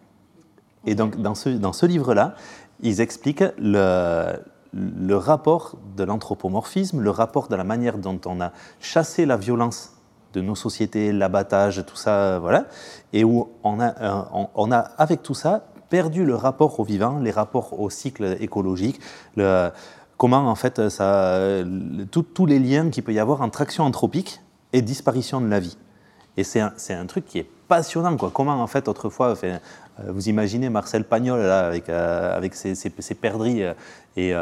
[0.85, 2.35] Et donc dans ce, dans ce livre-là,
[2.81, 4.35] ils expliquent le,
[4.75, 9.93] le rapport de l'anthropomorphisme, le rapport de la manière dont on a chassé la violence
[10.33, 12.65] de nos sociétés, l'abattage, tout ça, voilà,
[13.13, 17.19] et où on a, euh, on, a, avec tout ça, perdu le rapport au vivant,
[17.19, 18.99] les rapports au cycle écologique,
[20.17, 21.39] comment en fait ça,
[22.11, 24.41] tous les liens qu'il peut y avoir entre action anthropique
[24.73, 25.77] et disparition de la vie.
[26.37, 28.29] Et c'est un, un, truc qui est passionnant, quoi.
[28.33, 29.57] Comment en fait autrefois, euh,
[30.09, 33.63] vous imaginez Marcel Pagnol là, avec, euh, avec ses, ses, perdrix
[34.17, 34.33] et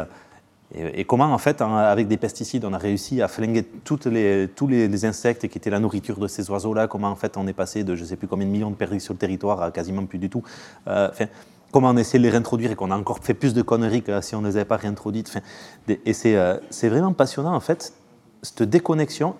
[0.76, 5.48] et, comment, en fait, avec des pesticides, on a réussi à flinguer tous les, insectes
[5.48, 6.88] qui étaient la nourriture de ces oiseaux-là?
[6.88, 8.76] Comment, en fait, on est passé de je ne sais plus combien de millions de
[8.76, 10.42] perdrix sur le territoire à quasiment plus du tout?
[10.88, 11.08] Euh,
[11.70, 14.20] Comment on essaie de les réintroduire et qu'on a encore fait plus de conneries que
[14.20, 15.36] si on ne les avait pas réintroduites?
[15.88, 17.94] Et euh, c'est vraiment passionnant, en fait,
[18.42, 19.34] cette déconnexion.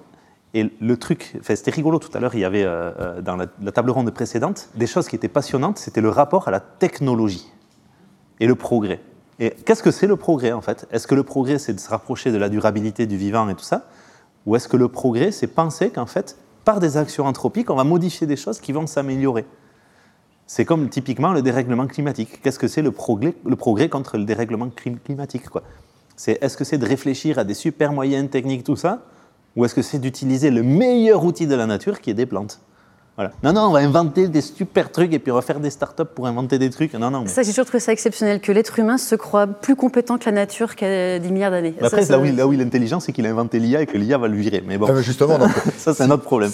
[0.53, 3.72] Et le truc, c'était rigolo tout à l'heure, il y avait euh, dans la, la
[3.72, 7.53] table ronde précédente des choses qui étaient passionnantes, c'était le rapport à la technologie
[8.41, 9.01] et le progrès.
[9.41, 10.87] Et qu'est-ce que c'est le progrès en fait?
[10.91, 13.64] Est-ce que le progrès c'est de se rapprocher de la durabilité du vivant et tout
[13.64, 13.89] ça?
[14.47, 17.85] Ou est-ce que le progrès c'est penser qu'en fait, par des actions anthropiques, on va
[17.85, 19.45] modifier des choses qui vont s'améliorer?
[20.47, 22.43] C'est comme typiquement le dérèglement climatique.
[22.43, 25.45] Qu'est-ce que c'est le progrès, le progrès contre le dérèglement climatique
[26.26, 29.07] Est-ce que c'est de réfléchir à des super moyens techniques, tout ça?
[29.57, 32.61] Ou est-ce que c'est d'utiliser le meilleur outil de la nature qui est des plantes?
[33.18, 36.02] Non, non, on va inventer des super trucs et puis on va faire des startups
[36.14, 36.94] pour inventer des trucs.
[36.94, 37.26] Non, non.
[37.26, 40.32] Ça, j'ai toujours trouvé ça exceptionnel, que l'être humain se croit plus compétent que la
[40.32, 41.74] nature qu'il y a 10 milliards d'années.
[41.80, 43.96] Après, là, où, là où il est intelligent, c'est qu'il a inventé l'IA et que
[43.96, 44.64] l'IA va le virer.
[44.66, 45.38] Mais bon, ah, justement,
[45.76, 46.50] ça, c'est un autre problème.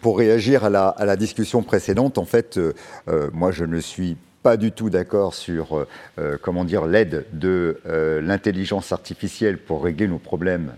[0.00, 2.72] Pour réagir à la, à la, discussion précédente, en fait, euh,
[3.08, 5.88] euh, moi, je ne suis pas du tout d'accord sur euh,
[6.18, 10.74] euh, comment dire l'aide de euh, l'intelligence artificielle pour régler nos problèmes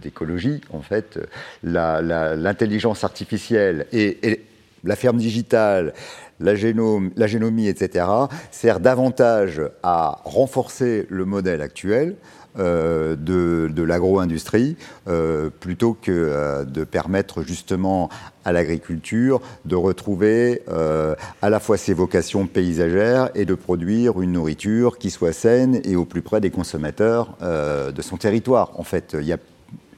[0.00, 0.60] d'écologie.
[0.60, 1.18] De, en fait,
[1.64, 4.44] l'intelligence artificielle et,
[4.84, 5.94] la ferme digitale,
[6.40, 8.06] la, génome, la génomie, etc.,
[8.50, 12.16] sert davantage à renforcer le modèle actuel,
[12.58, 14.76] euh, de, l'agro-industrie,
[15.08, 18.08] euh, plutôt que euh, de permettre justement
[18.44, 24.98] à l'agriculture de retrouver à la fois ses vocations paysagères et de produire une nourriture
[24.98, 28.78] qui soit saine et au plus près des consommateurs de son territoire.
[28.78, 29.38] En fait, il y a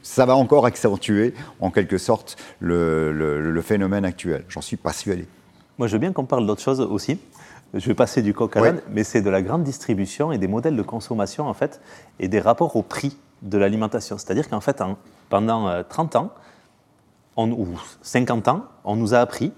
[0.03, 4.45] ça va encore accentuer en quelque sorte le, le phénomène actuel.
[4.49, 5.27] J'en suis persuadé.
[5.79, 7.19] Moi, je veux bien qu'on parle d'autre chose aussi
[7.75, 10.49] je vais passer du coq à l'âne, mais c'est de la grande distribution et des
[10.49, 11.81] modèles de consommation, en fait,
[12.21, 14.19] et des rapports au prix de l'alimentation.
[14.19, 14.83] C'est-à-dire qu'en fait,
[15.29, 16.31] pendant 30 euh, ans,
[17.37, 17.67] ou
[18.03, 19.53] 50 ans, on nous a appris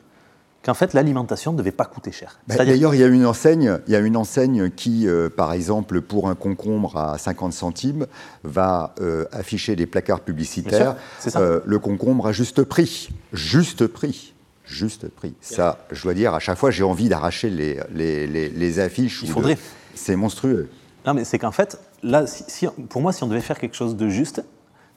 [0.65, 2.41] qu'en fait l'alimentation ne devait pas coûter cher.
[2.49, 5.53] Bah, d'ailleurs, il y a une enseigne, il y a une enseigne qui, euh, par
[5.53, 8.07] exemple, pour un concombre à 50 centimes,
[8.43, 10.97] va euh, afficher des placards publicitaires.
[11.37, 14.35] le concombre à juste prix, juste prix
[14.69, 15.35] juste prix.
[15.41, 19.23] Ça, je dois dire, à chaque fois, j'ai envie d'arracher les, les, affiches.
[19.23, 19.59] Il faudrait.
[19.95, 20.69] C'est monstrueux.
[21.07, 23.97] Non, mais c'est qu'en fait, là, si, pour moi, si on devait faire quelque chose
[23.97, 24.45] de juste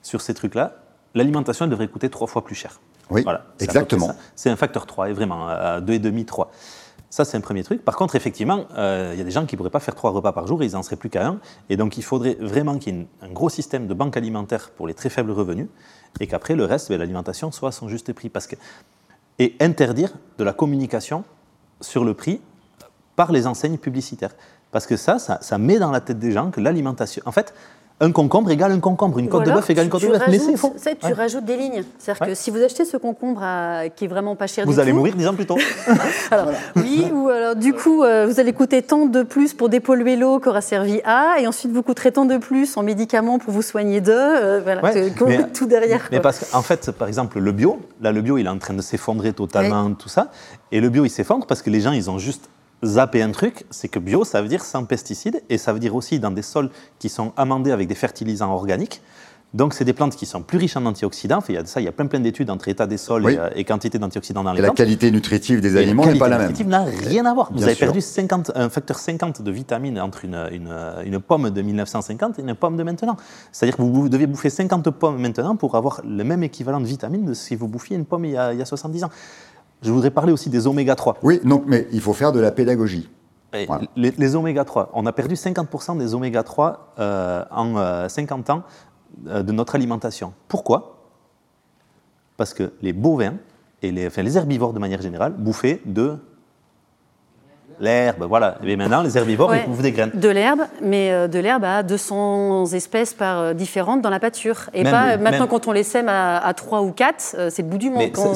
[0.01, 0.76] sur ces trucs-là,
[1.15, 2.80] l'alimentation, elle devrait coûter trois fois plus cher.
[3.09, 4.15] Oui, voilà, exactement.
[4.36, 6.51] C'est un facteur 3, et vraiment, à 2,5, 3.
[7.09, 7.84] Ça, c'est un premier truc.
[7.84, 10.11] Par contre, effectivement, euh, il y a des gens qui ne pourraient pas faire trois
[10.11, 11.39] repas par jour et ils n'en seraient plus qu'à un.
[11.69, 14.88] Et donc, il faudrait vraiment qu'il y ait un gros système de banque alimentaire pour
[14.88, 15.67] les très faibles revenus
[16.22, 18.30] et qu'après, le reste, ben, l'alimentation soit à son juste prix.
[18.30, 18.55] Parce que
[19.41, 21.23] et interdire de la communication
[21.81, 22.41] sur le prix
[23.15, 24.35] par les enseignes publicitaires.
[24.71, 27.23] Parce que ça, ça, ça met dans la tête des gens que l'alimentation.
[27.25, 27.55] En fait,
[28.01, 30.23] un concombre égale un concombre, une côte de bœuf égale une côte de bœuf.
[30.27, 30.73] Mais c'est faux.
[31.05, 31.83] Tu rajoutes des lignes.
[31.99, 33.41] C'est-à-dire que si vous achetez ce concombre
[33.95, 35.57] qui est vraiment pas cher vous allez mourir dix ans plus tôt.
[36.31, 40.15] alors, Oui, ou alors du coup, euh, vous allez coûter tant de plus pour dépolluer
[40.15, 43.61] l'eau qu'aura servi A, et ensuite vous coûterez tant de plus en médicaments pour vous
[43.61, 44.13] soigner d'eux.
[44.13, 44.81] Euh, voilà,
[45.53, 46.07] tout derrière.
[46.11, 48.73] Mais parce qu'en fait, par exemple, le bio, là, le bio, il est en train
[48.73, 50.31] de s'effondrer totalement, tout ça.
[50.71, 52.49] Et le bio, il s'effondre parce que les gens, ils ont juste
[52.84, 55.95] zapper un truc, c'est que bio, ça veut dire sans pesticides, et ça veut dire
[55.95, 56.69] aussi dans des sols
[56.99, 59.01] qui sont amendés avec des fertilisants organiques.
[59.53, 61.39] Donc, c'est des plantes qui sont plus riches en antioxydants.
[61.39, 63.29] Enfin, il y a ça, il y a plein, plein d'études entre état des sols
[63.29, 64.79] et, euh, quantité d'antioxydants dans les et plantes.
[64.79, 66.47] la qualité nutritive des aliments n'est pas la même.
[66.47, 67.51] La qualité nutritive n'a rien à voir.
[67.53, 70.73] Vous avez perdu 50, un facteur 50 de vitamines entre une, une,
[71.03, 73.17] une, pomme de 1950 et une pomme de maintenant.
[73.51, 77.25] C'est-à-dire que vous, deviez bouffer 50 pommes maintenant pour avoir le même équivalent de vitamines
[77.25, 79.09] que si vous bouffiez une pomme il y a, il y a 70 ans.
[79.82, 81.17] Je voudrais parler aussi des oméga 3.
[81.23, 83.09] Oui, non, mais il faut faire de la pédagogie.
[83.97, 88.63] Les, oméga 3, on a perdu 50% des oméga 3 euh, en 50 euh, ans
[89.27, 90.34] euh, de notre alimentation.
[90.47, 91.09] Pourquoi?
[92.38, 93.36] Parce que les bovins
[93.82, 96.17] et les, enfin, les herbivores de manière générale bouffaient de
[97.82, 98.57] L'herbe, voilà.
[98.63, 100.11] Et maintenant, les herbivores, ils bouffent des graines.
[100.13, 104.69] De l'herbe, mais euh, de l'herbe à 200 espèces par, euh, différentes dans la pâture.
[104.73, 107.79] Et pas maintenant, quand on les sème à, 3 ou 4, euh, c'est le bout
[107.79, 108.11] du monde.
[108.13, 108.34] quand,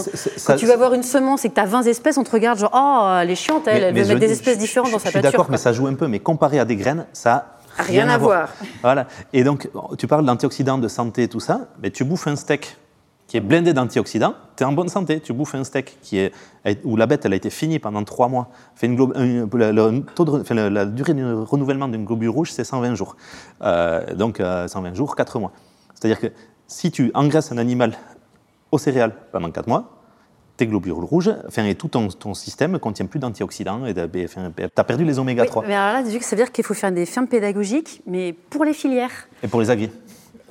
[0.58, 2.72] tu vas avoir une semence et que tu as 20 espèces, on te regarde genre,
[2.74, 5.22] oh, elle est chiante, elle, elle veut mettre des espèces différentes dans sa pâture.
[5.22, 6.08] Je suis d'accord, mais ça joue un peu.
[6.08, 8.50] Mais comparé à des graines, ça Rien, à, voir.
[8.82, 9.06] Voilà.
[9.34, 12.78] Et donc, tu parles d'antioxydants, de santé, tout ça, mais tu bouffes un steak
[13.36, 15.20] qui est blindé d'antioxydants, tu es en bonne santé.
[15.20, 16.32] Tu bouffes un steak qui est,
[16.86, 18.48] où la bête elle a été finie pendant trois mois.
[18.76, 23.18] Fait une la, durée du renouvellement d'une globule rouge, c'est 120 jours.
[23.62, 25.52] Euh, donc 120 euh, jours, 4 mois.
[25.96, 26.28] C'est-à-dire que
[26.68, 27.98] si tu engraisses un animal
[28.72, 29.92] aux céréales pendant 4 mois,
[30.56, 34.00] tes globules rouges, enfin, et tout ton, ton système ne contient plus d'antioxydants, et tu
[34.00, 35.66] as perdu les oméga 3.
[35.68, 38.74] mais alors là, ça veut dire qu'il faut faire des fermes pédagogiques, mais pour les
[38.74, 39.28] filières.
[39.44, 39.90] Et pour les agris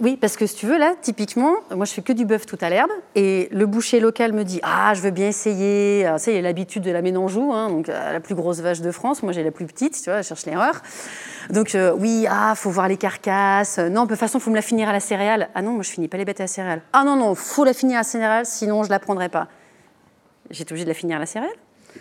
[0.00, 2.58] oui, parce que si tu veux, là, typiquement, moi je fais que du bœuf tout
[2.60, 6.04] à l'herbe, et le boucher local me dit Ah, je veux bien essayer.
[6.04, 8.90] Alors, il a l'habitude de la Ménanjou, hein, donc euh, la plus grosse vache de
[8.90, 9.22] France.
[9.22, 10.82] Moi j'ai la plus petite, tu vois, je cherche l'erreur.
[11.50, 13.78] Donc, euh, oui, ah, faut voir les carcasses.
[13.78, 15.48] Non, de toute façon, faut me la finir à la céréale.
[15.54, 16.82] Ah non, moi je finis pas les bêtes à la céréale.
[16.92, 19.48] Ah non, non, faut la finir à la céréale, sinon je la prendrai pas.
[20.50, 21.54] J'étais obligée de la finir à la céréale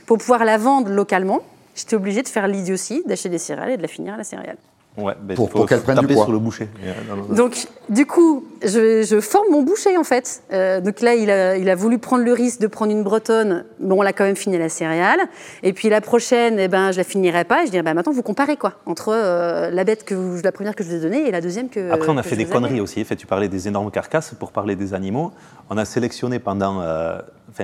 [0.05, 1.41] pour pouvoir la vendre localement
[1.75, 4.57] j'étais obligée de faire l'idiotie, d'acheter des céréales et de la finir à la céréale.
[4.95, 6.25] Ouais, ben, Pour- faut pour qu'elle prenne du taper poids.
[6.25, 6.69] sur le boucher.
[6.83, 7.33] Euh, non, non, non.
[7.35, 10.43] Donc, du coup, je, je forme mon boucher, en fait.
[10.53, 13.65] Euh, donc là, il a, il a voulu prendre le risque de prendre une bretonne,
[13.79, 15.19] mais on l'a quand même fini à la céréale.
[15.63, 17.63] Et puis la prochaine, eh ben, je la finirai pas.
[17.63, 20.51] Et je dirais, bah, maintenant, vous comparez, quoi, entre euh, la bête, que vous- la
[20.51, 21.89] première que je vous ai donnée et la deuxième que.
[21.91, 23.01] Après, on a fait des conneries aussi.
[23.01, 25.31] En fait, tu parlais des énormes carcasses pour parler des animaux?
[25.71, 26.81] On a sélectionné pendant.
[26.81, 27.17] euh,
[27.49, 27.63] enfin,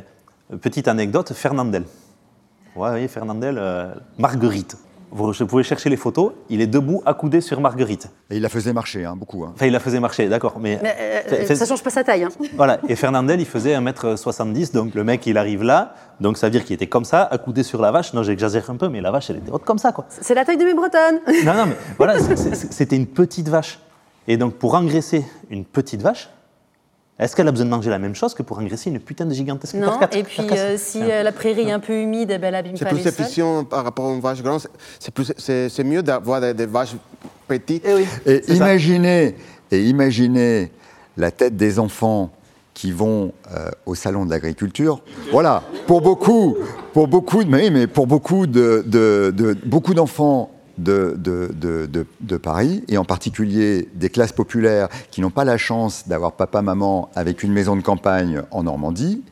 [0.60, 1.84] petite anecdote, Fernandel.
[2.76, 4.78] Ouais, oui, Fernandel, euh, Marguerite.
[5.12, 6.34] Vous, pouvez chercher les photos.
[6.50, 8.10] Il est debout, accoudé sur Marguerite.
[8.30, 9.44] Et il la faisait marcher, hein, beaucoup.
[9.44, 9.52] hein.
[9.56, 10.60] Enfin, il la faisait marcher, d'accord.
[10.60, 10.96] Mais, Mais,
[11.32, 12.24] euh, fait- ça change pas sa taille.
[12.24, 12.30] hein.
[12.56, 12.80] voilà.
[12.88, 14.72] Et Fernandel, il faisait 1m70.
[14.74, 15.94] Donc, le mec, il arrive là.
[16.20, 18.14] Donc, ça veut dire qu'il était comme ça, accoudé sur la vache.
[18.14, 20.06] Non, j'exagère un peu, mais la vache, elle était haute comme ça, quoi.
[20.10, 21.20] C'est la taille de mes bretonnes.
[21.46, 22.16] Non, non, mais voilà,
[22.70, 23.80] c'était une petite vache.
[24.28, 26.30] Et donc, pour engraisser une petite vache,
[27.20, 29.34] est-ce qu'elle a besoin de manger la même chose que pour engraisser une putain de
[29.34, 32.32] gigantesque Non, carcasse et puis carcasse euh, si euh, la prairie est un peu humide,
[32.34, 33.22] eh ben, elle abîme C'est pas plus les sols.
[33.26, 34.62] efficient par rapport à une vache grande.
[35.00, 36.96] C'est plus- C'est c'est mieux d'avoir des, des vaches
[37.48, 37.84] petites.
[37.86, 38.06] Eh oui.
[38.26, 38.54] Et C'est ça.
[38.56, 39.36] imaginez,
[39.72, 40.72] et imaginez
[41.18, 42.32] la tête des enfants
[42.74, 45.02] qui vont euh, au salon de l'agriculture.
[45.34, 46.56] Voilà, pour beaucoup,
[46.94, 50.50] pour beaucoup, mais, oui, mais pour beaucoup de, de- de- beaucoup d'enfants
[50.84, 56.62] de, Paris et en particulier des classes populaires qui n'ont pas la chance d'avoir papa
[56.62, 59.24] maman avec une maison de campagne en Normandie,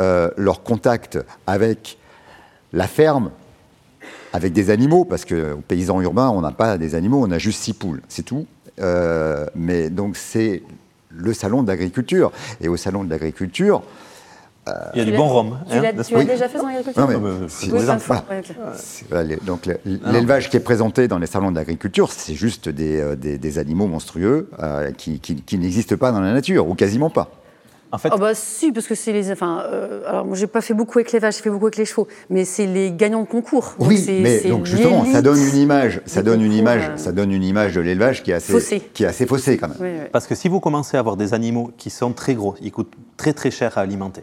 [0.00, 1.98] euh, leur contact avec
[2.72, 3.30] la ferme
[4.32, 7.60] avec des animaux, parce qu'aux paysans urbains, on n'a pas des animaux, on a juste
[7.62, 8.46] six poules, c'est tout.
[8.80, 10.62] Euh, mais donc c'est
[11.10, 12.30] le salon de l'agriculture.
[12.60, 13.82] Et au salon de l'agriculture,
[14.94, 15.58] Il y a Tu du bon rhum.
[15.70, 16.26] Tu hein, l'as tu l'as Oui.
[16.26, 17.98] déjà fait dans l'agriculture non, mais Ah, bah, c'est- Oui, voilà,
[19.10, 19.22] voilà.
[19.24, 19.78] Les- donc le-
[20.12, 23.58] l'élevage qui est présenté dans les salons de l'agriculture, c'est juste des, euh, des- des
[23.58, 27.30] animaux monstrueux euh, qui, qui- qui n'existent pas dans la nature, ou quasiment pas.
[27.92, 29.32] En fait, Oh bah si, parce que c'est les...
[29.32, 31.76] Enfin, euh, alors moi j'ai pas fait beaucoup avec les vaches, j'ai fait beaucoup avec
[31.76, 33.74] les chevaux, mais c'est les gagnants de concours.
[33.80, 37.10] Oui, c'est- mais donc justement, ça donne une image, ça donne une image, euh, ça
[37.10, 38.80] donne une image de l'élevage qui est assez, Faussée.
[38.94, 40.06] qui est assez faussée quand même.
[40.12, 42.92] parce que si vous commencez à avoir des animaux qui sont très gros, ils coûtent
[43.16, 44.22] très très cher à alimenter.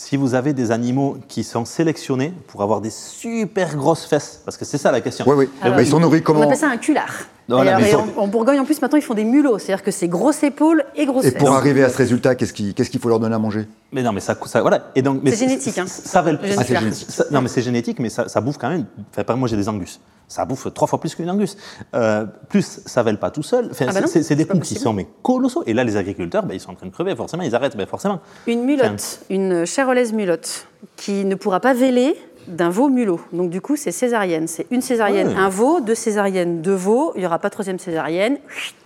[0.00, 4.56] Si vous avez des animaux qui sont sélectionnés pour avoir des super grosses fesses, parce
[4.56, 5.24] que c'est ça la question.
[5.26, 5.48] Oui, oui.
[5.60, 7.12] Alors, Bah, ils sont nourris On comment appelle ça un culard.
[7.48, 9.58] Voilà, alors, en, en Bourgogne, en plus, maintenant, ils font des mulots.
[9.58, 11.40] C'est-à-dire que c'est grosses épaules et grosses Et fesses.
[11.40, 13.66] pour arriver à ce résultat, qu'est-ce qu'il faut leur donner à manger?
[13.90, 14.92] Mais non, mais ça, ça voilà.
[14.94, 15.86] Et donc, mais C'est génétique, hein.
[15.88, 17.10] Ça, va le- Le gène Ah, génétique.
[17.10, 18.84] Ça- non, mais c'est génétique, mais ça, ça bouffe quand même.
[19.10, 19.98] Enfin, par exemple, moi, j'ai des angus.
[20.28, 21.56] Ça bouffe trois fois plus qu'une angus.
[21.94, 23.68] Euh, plus, ça vèle pas tout seul.
[23.70, 25.62] Enfin, Ah bah c'est des coûts qui sont mais colossaux.
[25.66, 27.16] Et là, les agriculteurs, ben, ils sont en train de crever.
[27.16, 27.76] Forcément, ils arrêtent.
[27.76, 28.20] Ben, forcément.
[28.46, 30.66] Une mulotte, une charolaise mulotte,
[30.96, 32.14] qui ne pourra pas véler
[32.46, 33.20] d'un veau mulot.
[33.32, 34.48] Donc du coup, c'est césarienne.
[34.48, 37.12] C'est une césarienne, un veau, deux césariennes, deux veaux.
[37.14, 38.38] Il n'y aura pas de troisième césarienne.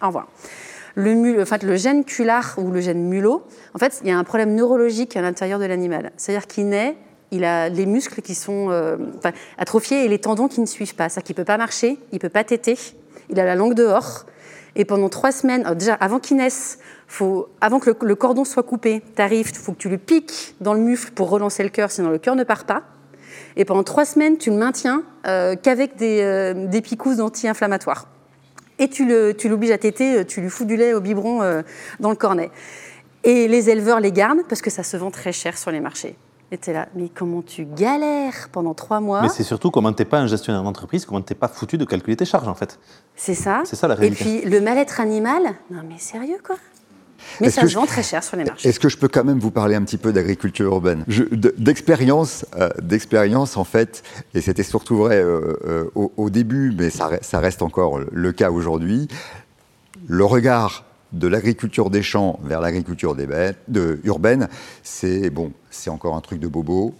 [0.02, 0.28] Au revoir.
[0.94, 3.42] Le, mul- en fait, le gène culard ou le gène mulot,
[3.74, 6.12] en fait, il y a un problème neurologique à l'intérieur de l'animal.
[6.16, 6.96] C'est-à-dire qu'il naît,
[7.32, 8.96] il a les muscles qui sont euh,
[9.58, 11.08] atrophiés et les tendons qui ne suivent pas.
[11.08, 12.78] C'est-à-dire qu'il ne peut pas marcher, il ne peut pas téter,
[13.30, 14.26] il a la langue dehors.
[14.76, 16.78] Et pendant trois semaines, alors déjà avant qu'il naisse,
[17.08, 20.74] faut, avant que le, cordon soit coupé, tu il faut que tu le piques dans
[20.74, 22.82] le mufle pour relancer le cœur, sinon le cœur ne part pas.
[23.56, 28.08] Et pendant trois semaines, tu le maintiens euh, qu'avec des, euh, picousses anti-inflammatoires.
[28.78, 31.62] Et tu le- tu l'obliges à téter, euh, tu lui fous du lait au biberon
[32.00, 32.50] dans le cornet.
[33.24, 36.16] Et les éleveurs les gardent parce que ça se vend très cher sur les marchés.
[36.54, 40.18] Et là, mais comment tu galères pendant trois mois Mais c'est surtout comment t'es pas
[40.20, 42.78] un gestionnaire d'entreprise, comment t'es pas foutu de calculer tes charges, en fait.
[43.16, 43.62] C'est ça.
[43.64, 44.22] C'est ça, la Et réalité.
[44.42, 46.56] puis le mal-être animal, non mais sérieux quoi
[47.40, 48.68] Mais Est-ce ça se je- vend très cher sur les marchés.
[48.68, 51.06] Est-ce que je peux quand même vous parler un petit peu d'agriculture urbaine?
[51.56, 54.02] D'expérience, euh, d'expérience en fait,
[54.34, 58.50] et c'était surtout vrai euh, euh, au, au début, mais ça reste encore le cas
[58.50, 59.08] aujourd'hui.
[60.06, 64.48] Le regard de l'agriculture des champs vers l'agriculture des bêtes- de- urbaine,
[64.82, 66.94] c'est bon, c'est encore un truc de bobo.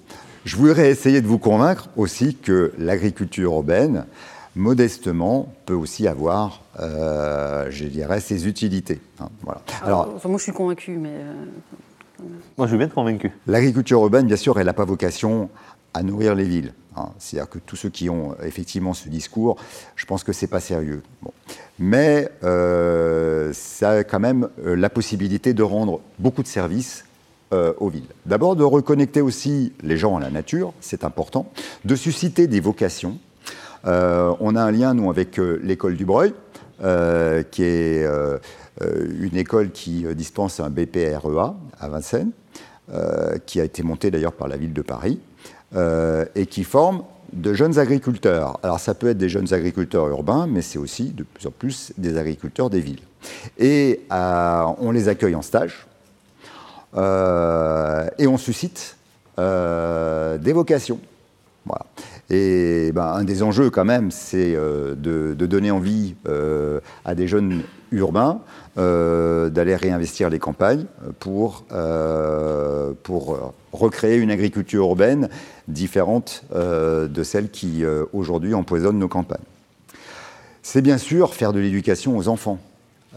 [0.44, 4.04] Je voudrais essayer de vous convaincre aussi que l'agriculture urbaine,
[4.56, 9.00] modestement, peut aussi avoir, euh, je dirais, ses utilités.
[9.20, 9.62] hein, voilà.
[9.82, 11.32] Alors, Enfin, moi je suis convaincue, mais euh,
[12.58, 13.32] Moi, je suis bien convaincu.
[13.48, 15.48] L'agriculture urbaine, bien sûr, elle n'a pas vocation
[15.94, 16.72] à nourrir les villes.
[16.96, 17.10] Hein.
[17.18, 19.56] C'est-à-dire que tous ceux qui ont effectivement ce discours,
[19.96, 21.02] je pense que c'est pas sérieux.
[21.78, 27.04] Mais euh, ça a quand même euh, la possibilité de rendre beaucoup de services
[27.52, 28.04] euh, aux villes.
[28.26, 31.50] D'abord, de reconnecter aussi les gens à la nature, c'est important.
[31.84, 33.18] De susciter des vocations.
[33.84, 36.32] Euh, on a un lien, nous, avec euh, l'école du Breuil,
[36.82, 38.38] euh, qui est euh,
[38.80, 42.30] euh, une école qui euh, dispense un BPREA à Vincennes,
[42.92, 45.20] euh, qui a été montée d'ailleurs par la ville de Paris,
[45.74, 47.02] euh, et qui forme
[47.32, 48.58] de jeunes agriculteurs.
[48.62, 51.92] Alors ça peut être des jeunes agriculteurs urbains, mais c'est aussi de plus en plus
[51.96, 53.02] des agriculteurs des villes.
[53.58, 55.86] Et euh, on les accueille en stage,
[56.96, 58.96] euh, et on suscite
[59.38, 61.00] des vocations.
[61.64, 61.86] Voilà.
[62.32, 66.14] Et ben, un des enjeux quand même, c'est de, de, donner envie
[67.04, 67.62] à des jeunes
[67.92, 68.40] urbains
[68.76, 70.86] d'aller réinvestir les campagnes
[71.20, 71.64] pour,
[73.02, 75.28] pour recréer une agriculture urbaine
[75.68, 79.44] différente de celle qui aujourd'hui empoisonne nos campagnes.
[80.62, 82.58] C'est bien sûr faire de l'éducation aux enfants.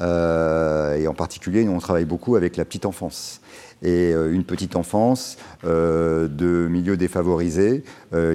[0.01, 3.39] Euh, et en particulier, nous, on travaille beaucoup avec la petite enfance.
[3.81, 7.83] Et euh, une petite enfance euh, de milieux défavorisés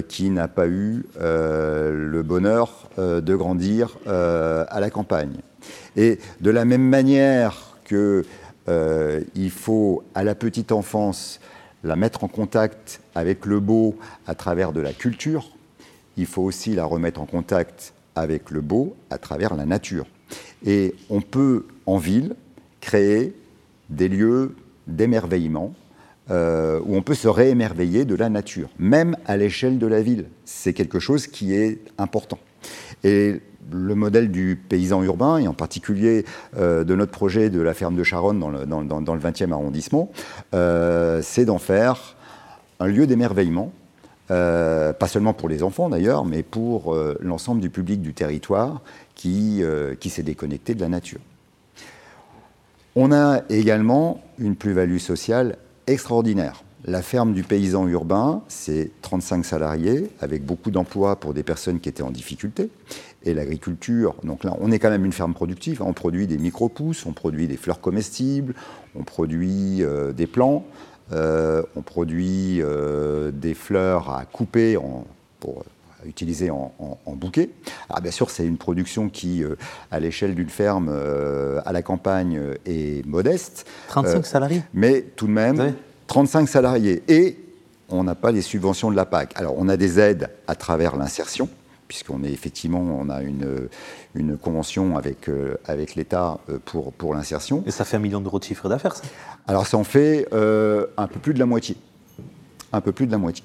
[0.07, 5.37] qui n'a pas eu le bonheur de grandir à la campagne.
[5.95, 8.23] Et de la même manière que
[9.35, 11.39] il faut à la petite enfance
[11.83, 15.49] la mettre en contact avec le beau à travers de la culture,
[16.17, 20.05] il faut aussi la remettre en contact avec le beau à travers la nature.
[20.65, 22.35] Et on peut, en ville,
[22.79, 23.33] créer
[23.89, 24.55] des lieux
[24.87, 25.73] d'émerveillement
[26.29, 30.25] euh, où on peut se réémerveiller de la nature, même à l'échelle de la ville.
[30.45, 32.39] C'est quelque chose qui est important.
[33.03, 36.25] Et le modèle du paysan urbain, et en particulier
[36.57, 39.51] euh, de notre projet de la ferme de Charonne dans le, dans, dans, le 20e
[39.51, 40.11] arrondissement,
[40.53, 42.15] euh, c'est d'en faire
[42.79, 43.71] un lieu d'émerveillement,
[44.27, 48.81] pas seulement pour les enfants d'ailleurs, mais pour l'ensemble du public du territoire,
[49.27, 51.19] euh, qui, s'est déconnecté de la nature.
[52.95, 56.63] On a également une plus-value sociale extraordinaire.
[56.83, 61.87] La ferme du paysan urbain, c'est 35 salariés, avec beaucoup d'emplois pour des personnes qui
[61.87, 62.69] étaient en difficulté.
[63.23, 65.81] Et l'agriculture, donc là, on est quand même une ferme productive.
[65.81, 68.55] On produit des micro-pousses, on produit des fleurs comestibles,
[68.95, 70.65] on produit euh, des plants,
[71.13, 72.61] euh, on produit
[73.33, 74.77] des fleurs à couper
[75.39, 75.63] pour
[76.05, 76.71] utilisé en,
[77.07, 77.49] bouquet.
[77.89, 79.55] Alors bien sûr, c'est une production qui, euh,
[79.91, 83.67] à l'échelle d'une ferme euh, à la campagne, euh, est modeste.
[83.89, 85.75] 35 salariés Mais tout de même,
[86.07, 87.03] 35 salariés.
[87.07, 87.37] Et
[87.89, 89.33] on n'a pas les subventions de la PAC.
[89.35, 91.49] Alors on a des aides à travers l'insertion,
[91.87, 93.67] puisqu'on est effectivement, on a une,
[94.15, 95.29] une convention avec,
[95.65, 97.63] avec l'État pour, pour l'insertion.
[97.67, 99.03] Et ça fait un million d'euros de chiffre d'affaires, ça?
[99.47, 101.75] Alors ça en fait un peu plus de la moitié.
[102.73, 103.43] Un peu plus de la moitié.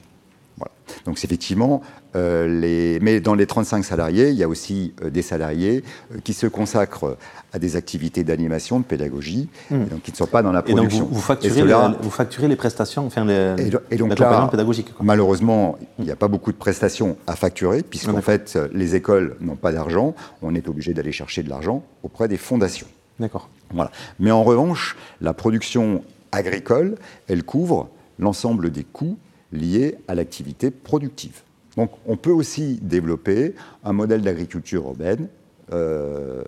[0.59, 0.73] Voilà.
[1.05, 1.83] Donc c'est effectivement
[2.15, 2.99] euh, les...
[3.01, 6.47] Mais dans les 35 salariés, il y a aussi euh, des salariés euh, qui se
[6.47, 7.17] consacrent
[7.53, 9.85] à des activités d'animation, de pédagogie, hmm.
[9.85, 10.89] donc qui ne sont pas dans la production.
[10.89, 14.93] Et donc vous, facturez, les, vous facturez les prestations, enfin les, et, donc là, pédagogique.
[15.01, 19.57] Malheureusement, il n'y a pas beaucoup de prestations à facturer, puisqu'en fait, les écoles n'ont
[19.57, 20.15] pas d'argent.
[20.43, 22.87] On est obligé d'aller chercher de l'argent auprès des fondations.
[23.19, 23.49] D'accord.
[23.73, 23.91] Voilà.
[24.21, 26.03] Mais en revanche, la production
[26.33, 26.97] agricole,
[27.29, 27.89] elle couvre
[28.19, 29.19] l'ensemble des coûts
[29.53, 31.43] liés à l'activité productive.
[31.77, 35.29] Donc on peut aussi développer un modèle d'agriculture urbaine
[35.73, 36.43] euh,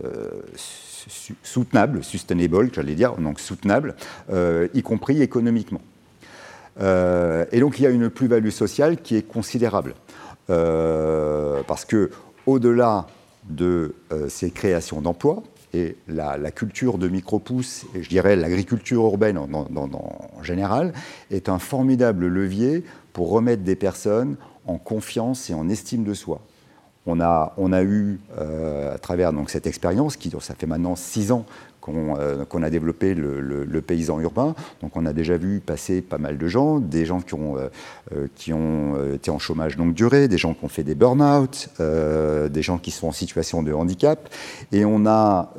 [1.43, 3.95] soutenable, sustainable, j'allais dire, donc soutenable,
[4.31, 5.81] euh, y compris économiquement.
[6.81, 9.95] Euh, et donc il y a une plus-value sociale qui est considérable,
[10.47, 12.11] parce que
[12.47, 13.07] au-delà
[13.49, 13.95] de
[14.29, 15.43] ces créations d'emplois,
[15.75, 20.93] et la, culture de micro-pousses, et je dirais l'agriculture urbaine en, général,
[21.31, 26.41] est un formidable levier pour remettre des personnes en confiance et en estime de soi.
[27.07, 30.95] On a, on a eu, euh, à travers donc, cette expérience, qui ça fait maintenant
[30.95, 31.47] six ans
[31.93, 36.37] qu'on euh, a développé le, paysan urbain, donc on a déjà vu passer pas mal
[36.39, 40.39] de gens, des gens qui ont, euh, qui ont été en chômage longue durée, des
[40.39, 44.29] gens qui ont fait des burn-out, des gens qui sont en situation de handicap,
[44.73, 45.53] et on a,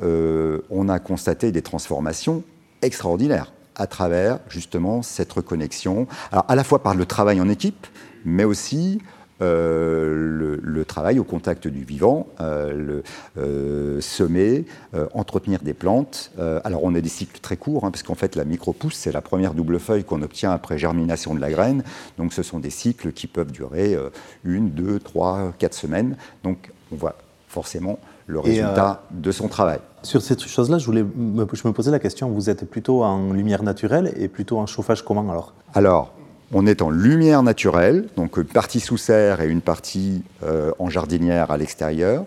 [0.70, 2.42] on a constaté des transformations
[2.82, 7.86] extraordinaires à travers justement cette reconnexion, alors à la fois par le travail en équipe,
[8.24, 9.00] mais aussi
[9.42, 13.02] euh, le, travail au contact du vivant, euh, le,
[13.38, 14.64] euh, semer,
[15.12, 16.32] entretenir des plantes.
[16.64, 19.20] alors on a des cycles très courts, hein, parce qu'en fait la micro-pousse, c'est la
[19.20, 21.84] première double feuille qu'on obtient après germination de la graine.
[22.18, 23.96] Donc ce sont des cycles qui peuvent durer
[24.42, 26.16] une, deux, trois, quatre semaines.
[26.42, 27.16] Donc on voit
[27.46, 29.78] forcément le résultat de son travail.
[30.02, 33.62] Sur cette chose-là, je, voulais je me posais la question, vous êtes plutôt en lumière
[33.62, 35.52] naturelle et plutôt en chauffage comment alors?
[35.74, 36.12] Alors,
[36.52, 40.90] on est en lumière naturelle, donc une partie sous serre et une partie euh, en
[40.90, 42.24] jardinière à l'extérieur,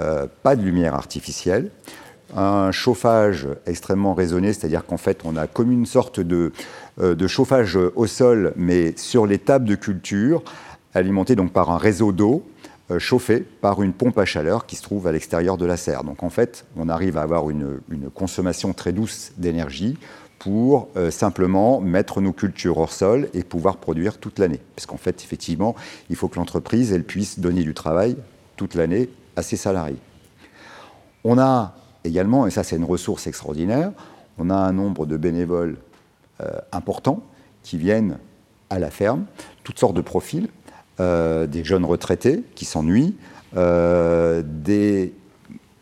[0.00, 1.70] euh, pas de lumière artificielle.
[2.34, 6.52] Un chauffage extrêmement raisonné, c'est-à-dire qu'en fait on a comme une sorte de,
[7.00, 10.42] euh, chauffage au sol, mais sur les tables de culture,
[10.94, 12.44] alimenté donc par un réseau d'eau
[12.98, 16.04] chauffé par une pompe à chaleur qui se trouve à l'extérieur de la serre.
[16.04, 17.80] Donc en fait, on arrive à avoir une
[18.14, 19.96] consommation très douce d'énergie
[20.42, 24.58] pour euh, simplement mettre nos cultures hors sol et pouvoir produire toute l'année.
[24.74, 25.76] Parce qu'en fait, effectivement,
[26.10, 28.16] il faut que l'entreprise elle puisse donner du travail
[28.56, 30.00] toute l'année à ses salariés.
[31.22, 33.92] On a également, et ça c'est une ressource extraordinaire,
[34.36, 35.76] on a un nombre de bénévoles
[36.40, 37.22] euh, importants
[37.62, 38.18] qui viennent
[38.68, 39.26] à la ferme,
[39.62, 40.48] toutes sortes de profils,
[40.98, 43.16] des jeunes retraités qui s'ennuient,
[43.54, 45.12] des,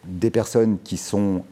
[0.04, 1.44] des personnes qui sont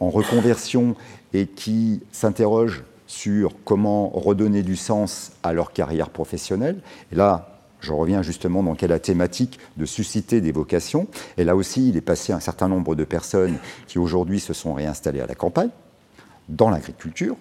[0.00, 0.96] en reconversion
[1.34, 6.80] et qui s'interrogent sur comment redonner du sens à leur carrière professionnelle.
[7.12, 11.06] Et là, je reviens justement donc à la thématique de susciter des vocations.
[11.36, 14.72] Et là aussi, il est passé un certain nombre de personnes qui aujourd'hui se sont
[14.72, 15.68] réinstallées à la campagne,
[16.48, 17.36] dans l'agriculture.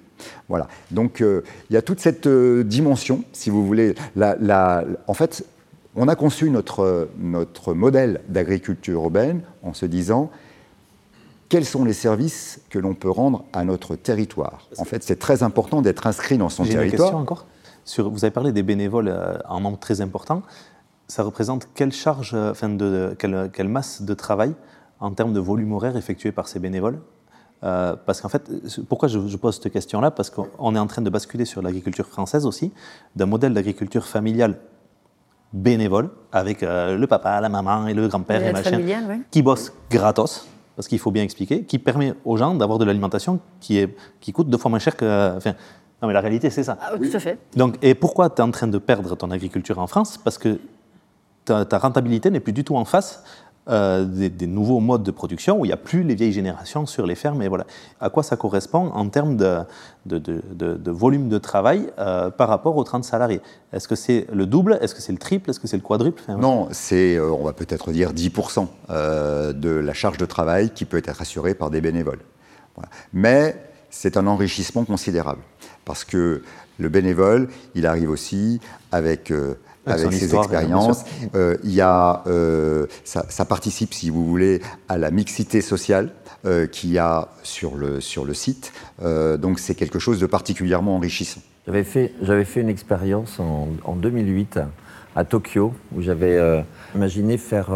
[0.50, 0.68] Voilà.
[0.92, 3.96] Donc euh, il y a toute cette euh, dimension, si vous voulez.
[4.18, 5.46] en fait,
[5.96, 10.32] on a conçu notre, notre modèle d'agriculture urbaine en se disant
[11.54, 14.68] quels sont les services que l'on peut rendre à notre territoire?
[14.80, 16.82] En fait, c'est très important d'être inscrit dans son territoire.
[16.82, 17.46] J'ai une question encore
[18.00, 20.42] vous avez parlé des bénévoles euh, en nombre très important.
[21.08, 24.56] Ça représente quelle charge, euh, enfin de, quelle, masse de travail
[25.00, 27.00] en termes de volume horaire effectué par ces bénévoles?
[27.64, 28.50] Euh, parce qu'en fait,
[28.90, 30.10] pourquoi je, pose cette question-là?
[30.10, 32.72] Parce qu'on est en train de basculer sur l'agriculture française aussi,
[33.16, 34.58] d'un modèle d'agriculture familiale
[35.52, 38.82] bénévole, avec le papa, la maman et le grand-père et machin,
[39.30, 43.40] qui bossent gratos, parce qu'il faut bien expliquer, qui permet aux gens d'avoir de l'alimentation
[43.60, 45.38] qui, est, qui coûte deux fois moins cher que.
[45.38, 45.54] Enfin,
[46.02, 46.78] non, mais la réalité, c'est ça.
[46.82, 47.40] Ah, Tout à fait.
[47.56, 50.18] Donc, et pourquoi tu es en train de perdre ton agriculture en France?
[50.18, 50.60] Parce que
[51.46, 53.24] ta, rentabilité n'est plus du tout en face
[53.70, 57.06] euh, des, nouveaux modes de production où il n'y a plus les vieilles générations sur
[57.06, 57.42] les fermes.
[57.42, 57.66] Et voilà.
[58.02, 63.06] À quoi ça correspond en termes de, volume de travail euh, par rapport aux 30
[63.06, 63.40] salariés?
[63.72, 64.78] Est-ce que c'est le double?
[64.82, 65.50] Est-ce que c'est le triple?
[65.50, 66.24] Est-ce que c'est le quadruple?
[66.38, 68.68] Non, c'est, euh, on va peut-être dire 10%
[69.54, 72.20] de la charge de travail qui peut être assurée par des bénévoles.
[73.14, 73.56] Mais
[73.90, 75.42] c'est un enrichissement considérable
[75.86, 76.44] parce que
[76.80, 78.60] le bénévole, il arrive aussi
[78.92, 79.32] avec,
[79.88, 81.06] euh, avec, ses expériences.
[81.36, 86.12] Euh, il y a, euh, ça, participe, si vous voulez, à la mixité sociale
[86.74, 88.74] qu'il y a sur le, sur le site.
[89.02, 91.40] donc c'est quelque chose de particulièrement enrichissant.
[91.66, 94.60] J'avais fait, j'avais fait une expérience en, en, 2008
[95.16, 96.66] à Tokyo, où j'avais
[96.96, 97.70] imaginé faire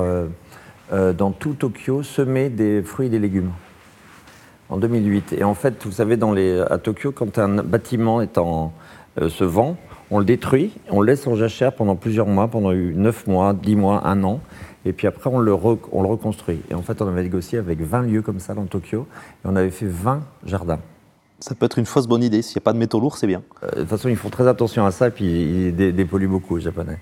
[0.91, 3.51] dans tout Tokyo semer des fruits et des légumes
[4.69, 5.33] en 2008.
[5.33, 8.73] Et en fait, vous savez, dans les, à Tokyo, quand un bâtiment est en,
[9.21, 9.77] euh, se vend,
[10.09, 13.75] on le détruit, on le laisse en jachère pendant plusieurs mois, pendant 9 mois, 10
[13.75, 14.39] mois, 1 an.
[14.85, 16.61] Et puis après, on le, on le reconstruit.
[16.69, 19.05] Et en fait, on avait négocié avec 20 lieux comme ça dans Tokyo.
[19.43, 20.79] Et on avait fait 20 jardins.
[21.39, 22.41] Ça peut être une fausse bonne idée.
[22.41, 23.43] S'il n'y a pas de métaux lourds, c'est bien.
[23.63, 26.55] Euh, de toute façon, ils font très attention à ça, et puis ils dépolluent beaucoup,
[26.55, 26.99] les Japonais.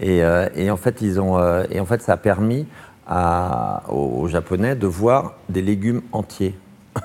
[0.00, 1.38] Et, euh, et, en fait, ils ont,
[1.70, 2.66] et en fait, ça a permis
[3.06, 6.54] à, aux Japonais de voir des légumes entiers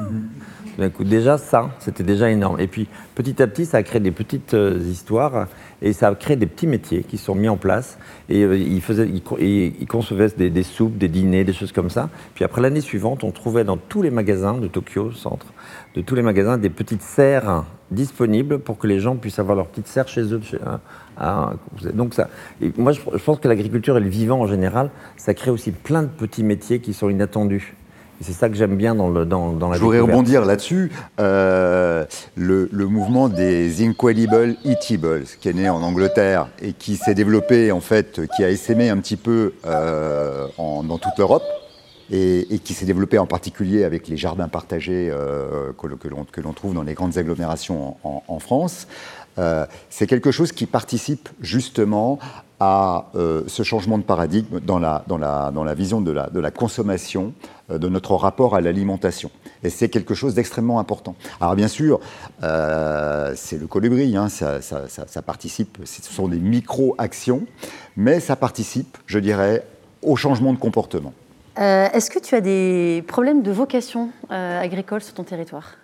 [0.99, 2.59] déjà, ça, c'était déjà énorme.
[2.59, 5.47] Et puis, petit à petit, ça a créé des petites euh, histoires
[5.81, 7.97] et ça a créé des petits métiers qui sont mis en place.
[8.29, 12.09] Et euh, ils, faisaient, ils, concevaient des, soupes, des dîners, des choses comme ça.
[12.35, 15.47] Puis après, l'année suivante, on trouvait dans tous les magasins de Tokyo Centre,
[15.95, 19.67] de tous les magasins, des petites serres disponibles pour que les gens puissent avoir leur
[19.67, 20.41] petite serre chez eux.
[21.17, 21.53] Hein,
[21.93, 22.29] donc ça,
[22.77, 26.03] moi, je, je pense que l'agriculture et le vivant en général, ça crée aussi plein
[26.03, 27.75] de petits métiers qui sont inattendus
[28.21, 30.91] c'est ça que j'aime bien dans, le, dans, dans la Je voudrais rebondir là-dessus.
[31.19, 32.05] Euh,
[32.35, 37.81] le, mouvement des Inquedible Eatables, qui est né en Angleterre et qui s'est développé, en
[37.81, 41.43] fait, qui a essaimé un petit peu euh, dans toute l'Europe.
[42.13, 46.83] Et, qui s'est développé en particulier avec les jardins partagés euh, que, l'on trouve dans
[46.83, 48.89] les grandes agglomérations en, France.
[49.89, 52.19] c'est quelque chose qui participe justement
[52.59, 56.41] à ce changement de paradigme dans la, dans la, dans la vision de la, de
[56.41, 57.33] la consommation
[57.77, 59.31] de notre rapport à l'alimentation.
[59.63, 61.15] Et c'est quelque chose d'extrêmement important.
[61.39, 61.99] Alors bien sûr,
[62.43, 67.43] euh, c'est le colibri, hein, ça, participe, ce sont des micro-actions,
[67.95, 69.65] mais ça participe, je dirais,
[70.01, 71.13] au changement de comportement.
[71.59, 75.75] Euh, est-ce que tu as des problèmes de vocation agricole sur ton territoire?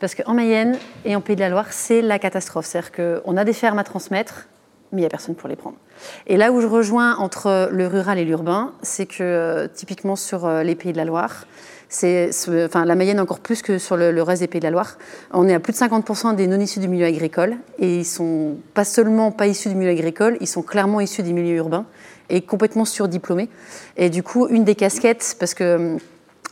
[0.00, 2.64] Parce qu'en Mayenne et en Pays de la Loire, c'est la catastrophe.
[2.66, 4.48] C'est-à-dire qu'on a des fermes à transmettre,
[4.92, 5.76] mais il n'y a personne pour les prendre.
[6.26, 10.46] Et là où je rejoins entre le rural et l'urbain, c'est que euh, typiquement sur
[10.46, 11.46] euh, les Pays de la Loire,
[11.88, 12.30] c'est,
[12.64, 14.96] enfin, la Mayenne encore plus que sur le, reste des Pays de la Loire,
[15.32, 18.58] on est à plus de 50% des non issus du milieu agricole, et ils sont
[18.74, 21.86] pas seulement pas issus du milieu agricole, ils sont clairement issus des milieux urbains
[22.28, 23.48] et complètement surdiplômés.
[23.96, 25.96] Et du coup, une des casquettes, parce que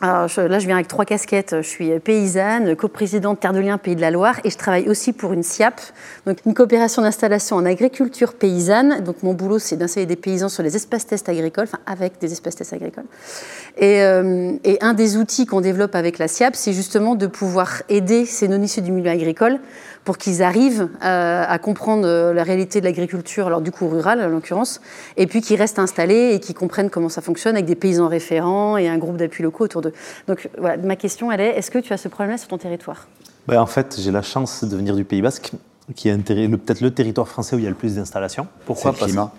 [0.01, 1.57] alors, là, je viens avec trois casquettes.
[1.57, 5.13] Je suis paysanne, coprésidente Terre de Liens Pays de la Loire et je travaille aussi
[5.13, 5.81] pour une SIAP,
[6.25, 9.03] donc une coopération d'installation en agriculture paysanne.
[9.03, 12.31] Donc, mon boulot, c'est d'installer des paysans sur les espaces tests agricoles, enfin, avec des
[12.31, 13.07] espaces tests agricoles.
[13.77, 18.25] Et, euh, un des outils qu'on développe avec la SIAP, c'est justement de pouvoir aider
[18.25, 19.59] ces non-issus du milieu agricole
[20.09, 24.23] pour qu'ils arrivent euh, à comprendre euh, la réalité de l'agriculture, alors du coup rurale
[24.23, 24.81] en l'occurrence,
[25.19, 28.79] et puis qu'ils restent installés et qu'ils comprennent comment ça fonctionne avec des paysans référents
[28.79, 29.93] et un groupe d'appui locaux autour d'eux.
[30.27, 33.07] Donc voilà, ma question elle est, est-ce que tu as ce problème-là sur ton territoire?
[33.47, 35.53] Ben, En fait, j'ai la chance de venir du Pays Basque,
[35.95, 38.47] qui est peut-être le territoire français où il y a le plus d'installations.
[38.65, 38.93] Pourquoi?
[38.93, 39.31] Le climat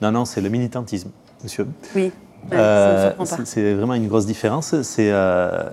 [0.00, 1.10] Non, non, c'est le militantisme,
[1.42, 1.66] monsieur.
[1.96, 2.12] Oui.
[2.52, 3.10] Euh,
[3.44, 4.82] c'est vraiment une grosse différence.
[4.82, 5.64] C'est euh,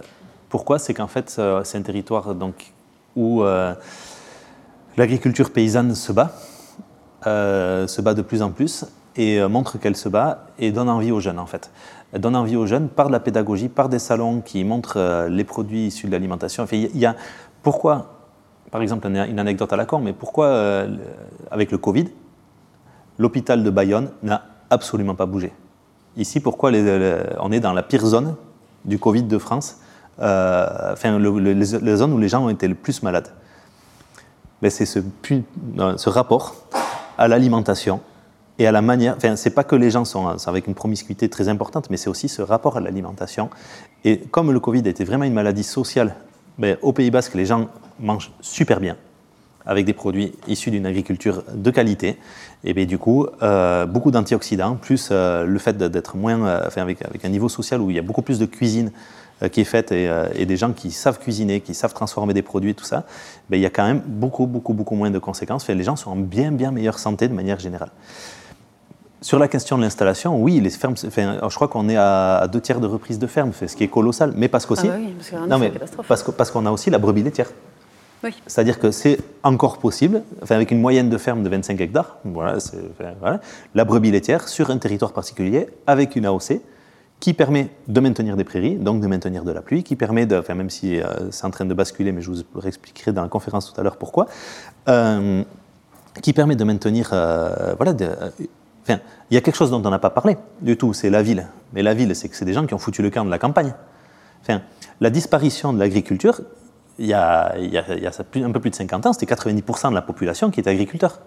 [0.49, 0.79] pourquoi?
[0.79, 2.73] C'est qu'en fait, euh, c'est un territoire donc
[3.15, 3.43] où
[4.97, 6.31] l'agriculture paysanne se bat,
[7.23, 8.85] se bat de plus en plus
[9.15, 11.71] et montre qu'elle se bat et donne envie aux jeunes en fait.
[12.13, 15.43] Elle donne envie aux jeunes par de la pédagogie, par des salons qui montrent les
[15.43, 16.65] produits issus de l'alimentation.
[16.71, 17.15] il y a
[17.61, 18.19] pourquoi,
[18.71, 20.85] par exemple, une anecdote à la mais pourquoi
[21.51, 22.07] avec le Covid,
[23.17, 25.51] l'hôpital de Bayonne n'a absolument pas bougé?
[26.17, 26.71] Ici, pourquoi
[27.39, 28.35] on est dans la pire zone
[28.85, 29.79] du Covid de France,
[30.19, 33.29] euh, enfin, les, zones où les gens ont été le plus malades?
[34.61, 36.55] Ben, C'est ce, rapport
[37.17, 38.01] à l'alimentation
[38.57, 39.15] et à la manière.
[39.17, 42.29] Enfin, c'est pas que les gens sont, avec une promiscuité très importante, mais c'est aussi
[42.29, 43.49] ce rapport à l'alimentation.
[44.03, 46.15] Et comme le Covid a été vraiment une maladie sociale,
[46.57, 48.95] ben, au Pays Basque, les gens mangent super bien
[49.65, 52.17] avec des produits issus d'une agriculture de qualité.
[52.63, 56.81] Et bien, du coup, euh, beaucoup d'antioxydants, plus euh, le fait d'être moins, euh, enfin,
[56.81, 58.91] avec, avec, un niveau social où il y a beaucoup plus de cuisine
[59.51, 62.75] qui est faite et, et, des gens qui savent cuisiner, qui savent transformer des produits,
[62.75, 63.05] tout ça,
[63.49, 65.63] ben, il y a quand même beaucoup, beaucoup, beaucoup moins de conséquences.
[65.63, 67.91] Enfin, les gens sont en bien, bien meilleure santé de manière générale.
[69.21, 72.61] Sur la question de l'installation, oui, les fermes, enfin, je crois qu'on est à, deux
[72.61, 75.49] tiers de reprise de ferme, ce qui est colossal, mais parce qu'aussi, ah bah oui,
[75.49, 75.71] non, mais
[76.07, 77.51] parce, parce qu'on a aussi la brebis laitière.
[78.47, 82.57] C'est-à-dire que c'est encore possible, enfin, avec une moyenne de ferme de 25 hectares, voilà,
[83.75, 86.61] la brebis laitière sur un territoire particulier avec une AOC
[87.19, 90.37] qui permet de maintenir des prairies, donc de maintenir de la pluie, qui permet de,
[90.37, 93.27] enfin, même si euh, c'est en train de basculer, mais je vous réexpliquerai dans la
[93.27, 94.27] conférence tout à l'heure pourquoi,
[94.87, 95.43] euh,
[96.21, 97.93] qui permet de maintenir, euh, voilà,
[98.83, 98.99] enfin,
[99.29, 101.47] il y a quelque chose dont on n'a pas parlé du tout, c'est la ville.
[101.73, 103.39] Mais la ville, c'est que c'est des gens qui ont foutu le camp de la
[103.39, 103.73] campagne.
[104.41, 104.61] Enfin,
[105.01, 106.41] la disparition de l'agriculture,
[106.97, 110.59] il y a, un peu plus de 50 ans, c'était 90% de la population qui
[110.59, 111.19] était agriculteur.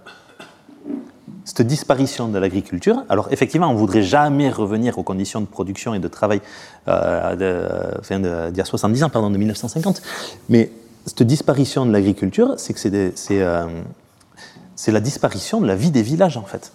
[1.55, 5.93] Cette disparition de l'agriculture, alors effectivement, on ne voudrait jamais revenir aux conditions de production
[5.93, 6.41] et de travail
[6.89, 10.01] euh, d'il y a 70 ans, pardon, de 1950,
[10.49, 10.71] mais
[11.05, 13.67] cette disparition de l'agriculture, c'est que euh,
[14.77, 16.73] c'est la disparition de la vie des villages, en fait.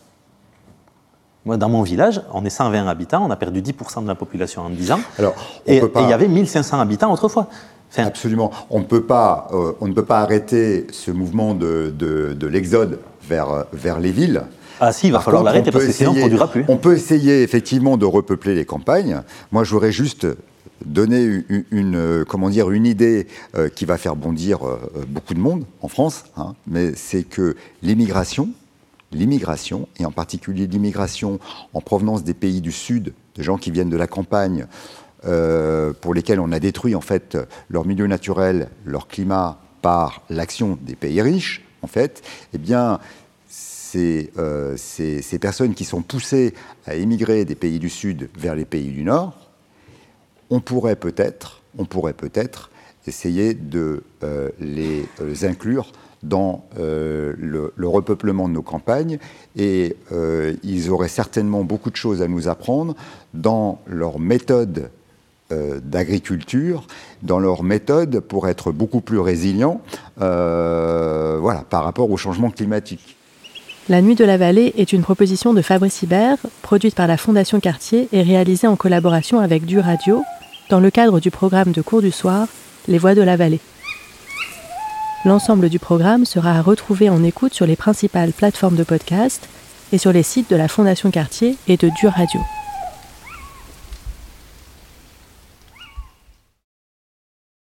[1.46, 4.62] Moi, dans mon village, on est 120 habitants, on a perdu 10% de la population
[4.62, 5.00] en 10 ans.
[5.18, 5.34] Alors,
[5.66, 7.48] et, il y avait 1500 habitants autrefois.
[7.98, 8.52] Absolument.
[8.70, 13.66] On, peut pas, euh, on ne peut pas arrêter ce mouvement de, de, l'exode vers,
[13.74, 14.44] vers les villes.
[14.80, 16.66] Ah si, il va falloir l'arrêter parce que sinon on ne produira plus.
[16.68, 19.22] On peut essayer effectivement de repeupler les campagnes.
[19.52, 20.28] Moi, je voudrais juste
[20.86, 25.66] donner une, comment dire, une idée euh, qui va faire bondir euh, beaucoup de monde
[25.82, 26.54] en France, hein.
[26.68, 28.50] mais c'est que l'immigration,
[29.12, 31.40] l'immigration, et en particulier l'immigration
[31.74, 34.68] en provenance des pays du Sud, de gens qui viennent de la campagne,
[35.26, 37.38] euh, pour lesquels on a détruit en fait
[37.70, 42.22] leur milieu naturel, leur climat par l'action des pays riches, en fait,
[42.54, 43.00] eh bien,
[44.38, 46.54] euh, ces, personnes qui sont poussées
[46.86, 49.38] à émigrer des pays du Sud vers les pays du Nord,
[50.50, 52.72] on pourrait peut-être, on pourrait peut-être
[53.08, 55.06] essayer de euh, les
[55.46, 55.92] inclure
[56.24, 57.36] dans le,
[57.76, 59.20] le, repeuplement de nos campagnes
[59.56, 59.96] et
[60.64, 62.96] ils auraient certainement beaucoup de choses à nous apprendre
[63.36, 64.90] dans leur méthode
[65.54, 66.86] euh, d'agriculture
[67.24, 69.80] dans leur méthode pour être beaucoup plus résilients
[70.20, 73.16] euh, voilà, par rapport au changement climatique.
[73.90, 77.62] La Nuit de la Vallée est une proposition de Fabrice Hibert, produite par la Fondation
[77.62, 80.26] Cartier et réalisée en collaboration avec Du Radio,
[80.70, 82.50] dans le cadre du programme de cours du soir
[82.90, 83.62] Les Voix de la Vallée.
[85.24, 89.48] L'ensemble du programme sera à retrouver en écoute sur les principales plateformes de podcast
[89.94, 92.42] et sur les sites de la Fondation Cartier et de Du Radio.